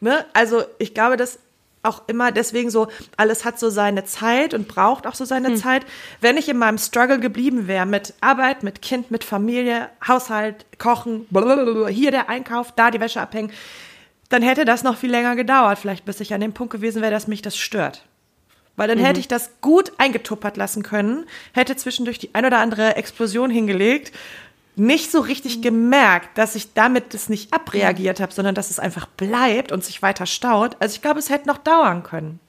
[0.00, 0.24] Ne?
[0.32, 1.38] Also ich glaube, dass
[1.84, 5.56] auch immer deswegen so, alles hat so seine Zeit und braucht auch so seine hm.
[5.56, 5.86] Zeit.
[6.20, 11.26] Wenn ich in meinem Struggle geblieben wäre mit Arbeit, mit Kind, mit Familie, Haushalt, Kochen,
[11.30, 13.52] blablabla, hier der Einkauf, da die Wäsche abhängen,
[14.28, 17.12] dann hätte das noch viel länger gedauert, vielleicht bis ich an dem Punkt gewesen wäre,
[17.12, 18.04] dass mich das stört.
[18.76, 19.04] Weil dann mhm.
[19.04, 24.12] hätte ich das gut eingetuppert lassen können, hätte zwischendurch die ein oder andere Explosion hingelegt,
[24.76, 25.62] nicht so richtig mhm.
[25.62, 30.02] gemerkt, dass ich damit das nicht abreagiert habe, sondern dass es einfach bleibt und sich
[30.02, 30.76] weiter staut.
[30.80, 32.40] Also ich glaube, es hätte noch dauern können.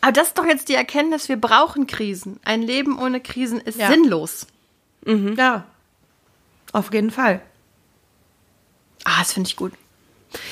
[0.00, 2.40] Aber das ist doch jetzt die Erkenntnis, wir brauchen Krisen.
[2.44, 3.88] Ein Leben ohne Krisen ist ja.
[3.88, 4.46] sinnlos.
[5.04, 5.36] Mhm.
[5.36, 5.64] Ja,
[6.72, 7.40] auf jeden Fall.
[9.04, 9.72] Ah, das finde ich gut.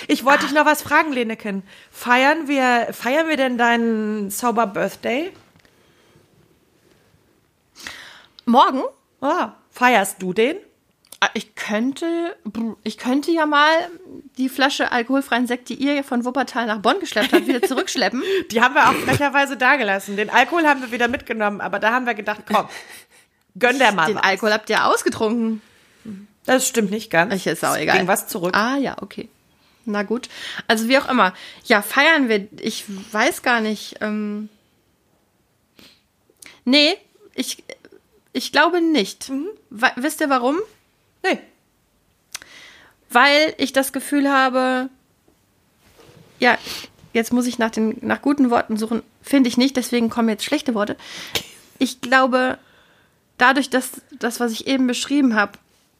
[0.08, 1.62] Ich wollte dich noch was fragen, Leneken.
[1.90, 5.32] Feiern wir, feiern wir denn deinen Sober Birthday?
[8.44, 8.82] Morgen?
[9.20, 9.48] Oh,
[9.80, 10.56] feierst du den?
[11.20, 12.36] Ah, ich könnte,
[12.82, 13.72] ich könnte ja mal
[14.36, 18.22] die Flasche alkoholfreien Sekt, die ihr von Wuppertal nach Bonn geschleppt habt, wieder zurückschleppen.
[18.50, 20.16] die haben wir auch frecherweise dagelassen.
[20.16, 22.68] Den Alkohol haben wir wieder mitgenommen, aber da haben wir gedacht, komm,
[23.58, 24.24] gönn der mal Den was.
[24.24, 25.62] Alkohol habt ihr ausgetrunken.
[26.44, 27.34] Das stimmt nicht ganz.
[27.34, 27.98] Ich ist auch egal.
[27.98, 28.54] Ging was zurück.
[28.54, 29.28] Ah ja, okay.
[29.86, 30.28] Na gut.
[30.68, 31.32] Also wie auch immer.
[31.64, 32.48] Ja, feiern wir.
[32.60, 33.96] Ich weiß gar nicht.
[34.00, 34.50] Ähm
[36.64, 36.96] nee,
[37.34, 37.62] ich,
[38.32, 39.28] ich glaube nicht.
[39.28, 39.48] Mhm.
[39.96, 40.58] Wisst ihr warum?
[41.22, 41.38] Nee.
[43.10, 44.88] Weil ich das Gefühl habe,
[46.38, 46.56] ja,
[47.12, 49.02] jetzt muss ich nach, den, nach guten Worten suchen.
[49.22, 50.96] Finde ich nicht, deswegen kommen jetzt schlechte Worte.
[51.78, 52.58] Ich glaube,
[53.38, 55.52] dadurch, dass das, was ich eben beschrieben habe,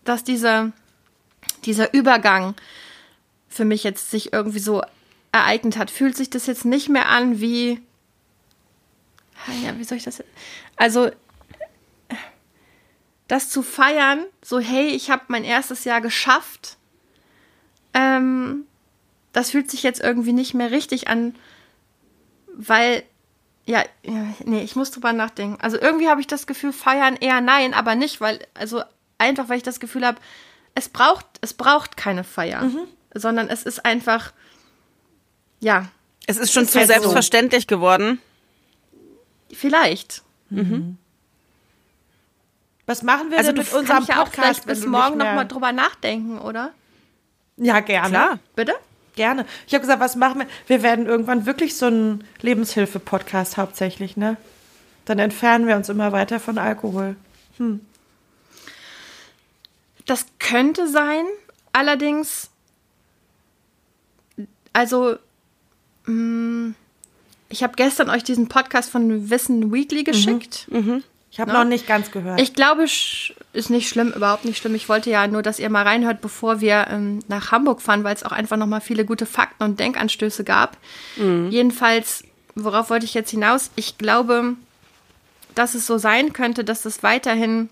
[0.04, 0.72] dass dieser,
[1.64, 2.54] dieser Übergang
[3.48, 4.82] für mich jetzt sich irgendwie so
[5.32, 7.80] ereignet hat, fühlt sich das jetzt nicht mehr an wie.
[9.64, 10.22] Ja, wie soll ich das.
[10.76, 11.10] Also,
[13.30, 16.76] das zu feiern, so, hey, ich habe mein erstes Jahr geschafft,
[17.94, 18.66] ähm,
[19.32, 21.34] das fühlt sich jetzt irgendwie nicht mehr richtig an,
[22.54, 23.04] weil,
[23.66, 23.84] ja,
[24.44, 25.60] nee, ich muss drüber nachdenken.
[25.60, 28.82] Also irgendwie habe ich das Gefühl, feiern eher nein, aber nicht, weil, also
[29.18, 30.18] einfach, weil ich das Gefühl habe,
[30.74, 32.62] es braucht, es braucht keine Feier.
[32.62, 34.32] Mhm sondern es ist einfach,
[35.60, 35.88] ja.
[36.26, 37.76] Es ist schon zu halt selbstverständlich so.
[37.76, 38.20] geworden.
[39.52, 40.22] Vielleicht.
[40.48, 40.96] Mhm.
[42.90, 44.34] Was machen wir also denn mit unserem ja Podcast?
[44.34, 46.72] Vielleicht bis morgen noch mal drüber nachdenken, oder?
[47.56, 48.08] Ja, gerne.
[48.08, 48.38] Klar.
[48.56, 48.74] Bitte?
[49.14, 49.46] Gerne.
[49.68, 50.48] Ich habe gesagt, was machen wir?
[50.66, 54.38] Wir werden irgendwann wirklich so einen Lebenshilfe-Podcast hauptsächlich, ne?
[55.04, 57.14] Dann entfernen wir uns immer weiter von Alkohol.
[57.58, 57.78] Hm.
[60.06, 61.26] Das könnte sein.
[61.72, 62.50] Allerdings
[64.72, 65.14] also,
[66.06, 66.74] mh, mm,
[67.50, 70.66] ich habe gestern euch diesen Podcast von Wissen Weekly geschickt.
[70.72, 70.78] Mhm.
[70.78, 71.04] Mhm.
[71.30, 72.40] Ich habe noch nicht ganz gehört.
[72.40, 74.74] Ich glaube, ist nicht schlimm, überhaupt nicht schlimm.
[74.74, 78.14] Ich wollte ja nur, dass ihr mal reinhört, bevor wir ähm, nach Hamburg fahren, weil
[78.14, 80.76] es auch einfach noch mal viele gute Fakten und Denkanstöße gab.
[81.16, 81.48] Mhm.
[81.50, 82.24] Jedenfalls,
[82.56, 83.70] worauf wollte ich jetzt hinaus?
[83.76, 84.56] Ich glaube,
[85.54, 87.68] dass es so sein könnte, dass es weiterhin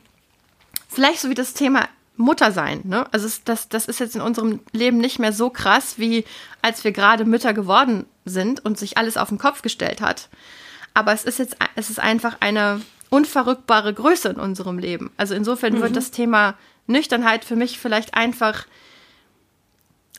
[0.88, 2.82] vielleicht so wie das Thema Mutter sein.
[2.84, 3.06] Ne?
[3.12, 6.24] Also das, das ist jetzt in unserem Leben nicht mehr so krass, wie
[6.62, 10.28] als wir gerade Mütter geworden sind und sich alles auf den Kopf gestellt hat.
[10.94, 12.80] Aber es ist jetzt, es ist einfach eine
[13.10, 15.10] unverrückbare Größe in unserem Leben.
[15.16, 15.82] Also insofern mhm.
[15.82, 16.54] wird das Thema
[16.86, 18.66] Nüchternheit für mich vielleicht einfach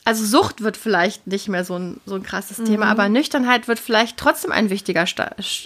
[0.04, 2.64] also Sucht wird vielleicht nicht mehr so ein, so ein krasses mhm.
[2.64, 5.04] Thema, aber Nüchternheit wird vielleicht trotzdem ein, wichtiger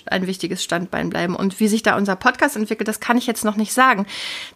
[0.07, 1.37] ein wichtiges Standbein bleiben.
[1.37, 4.07] Und wie sich da unser Podcast entwickelt, das kann ich jetzt noch nicht sagen.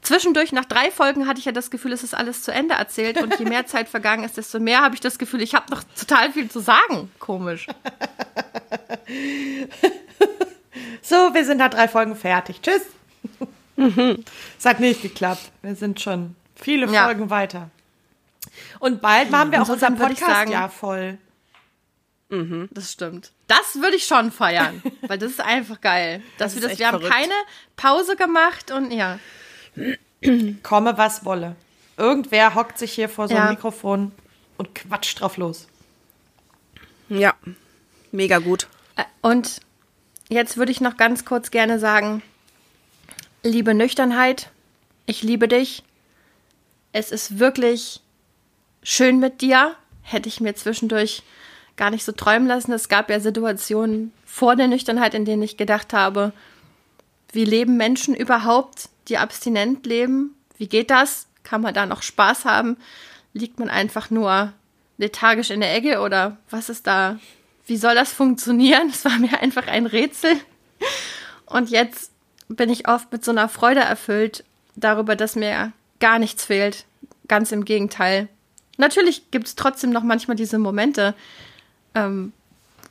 [0.03, 3.23] Zwischendurch, nach drei Folgen, hatte ich ja das Gefühl, es ist alles zu Ende erzählt.
[3.23, 5.83] Und je mehr Zeit vergangen ist, desto mehr habe ich das Gefühl, ich habe noch
[5.99, 7.11] total viel zu sagen.
[7.19, 7.67] Komisch.
[11.09, 12.61] so, wir sind nach drei Folgen fertig.
[12.61, 12.83] Tschüss.
[14.59, 15.51] Es hat nicht geklappt.
[15.63, 17.31] Wir sind schon viele Folgen ja.
[17.31, 17.71] weiter.
[18.81, 21.19] Und bald machen wir auch unser Podcast-Jahr voll.
[22.29, 22.69] Mhm.
[22.73, 23.33] Das stimmt.
[23.47, 26.23] Das würde ich schon feiern, weil das ist einfach geil.
[26.37, 27.11] Dass das wir das, wir verrückt.
[27.11, 27.35] haben keine
[27.77, 29.19] Pause gemacht und ja.
[30.63, 31.57] Komme, was wolle.
[31.97, 33.51] Irgendwer hockt sich hier vor so einem ja.
[33.51, 34.13] Mikrofon
[34.57, 35.69] und quatscht drauf los.
[37.09, 37.35] Ja,
[38.13, 38.67] mega gut.
[38.97, 39.61] Äh, und
[40.29, 42.23] jetzt würde ich noch ganz kurz gerne sagen,
[43.43, 44.51] liebe Nüchternheit,
[45.07, 45.83] ich liebe dich.
[46.93, 48.01] Es ist wirklich
[48.83, 49.75] schön mit dir.
[50.03, 51.23] Hätte ich mir zwischendurch
[51.77, 52.73] gar nicht so träumen lassen.
[52.73, 56.33] Es gab ja Situationen vor der Nüchternheit, in denen ich gedacht habe,
[57.33, 60.35] wie leben Menschen überhaupt, die abstinent leben?
[60.57, 61.27] Wie geht das?
[61.43, 62.77] Kann man da noch Spaß haben?
[63.33, 64.53] Liegt man einfach nur
[64.97, 67.19] lethargisch in der Ecke oder was ist da?
[67.69, 68.89] Wie soll das funktionieren?
[68.89, 70.33] Es war mir einfach ein Rätsel.
[71.45, 72.11] Und jetzt
[72.49, 74.43] bin ich oft mit so einer Freude erfüllt
[74.75, 76.87] darüber, dass mir gar nichts fehlt.
[77.29, 78.29] Ganz im Gegenteil.
[78.79, 81.15] Natürlich gibt es trotzdem noch manchmal diese Momente,
[81.95, 82.33] ähm,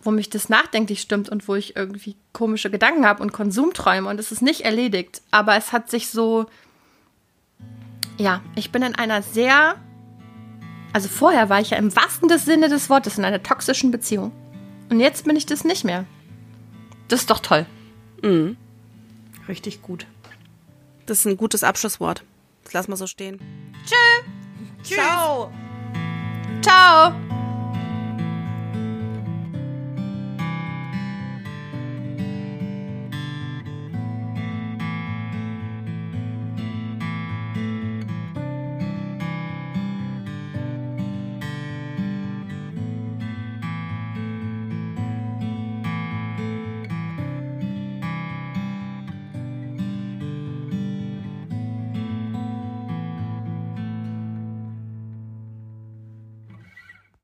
[0.04, 4.20] wo mich das nachdenklich stimmt und wo ich irgendwie komische Gedanken habe und Konsumträume und
[4.20, 5.24] es ist nicht erledigt.
[5.32, 6.46] Aber es hat sich so,
[8.20, 9.76] ja, ich bin in einer sehr,
[10.94, 14.32] also vorher war ich ja im wahrsten Sinne des Wortes in einer toxischen Beziehung.
[14.90, 16.06] Und jetzt bin ich das nicht mehr.
[17.08, 17.66] Das ist doch toll.
[18.22, 18.58] Mhm.
[19.48, 20.08] Richtig gut.
[21.06, 22.24] Das ist ein gutes Abschlusswort.
[22.64, 23.40] Das lassen wir so stehen.
[23.86, 24.32] Tschö.
[24.84, 24.98] Tschüss.
[24.98, 25.52] Ciao.
[26.62, 27.14] Ciao!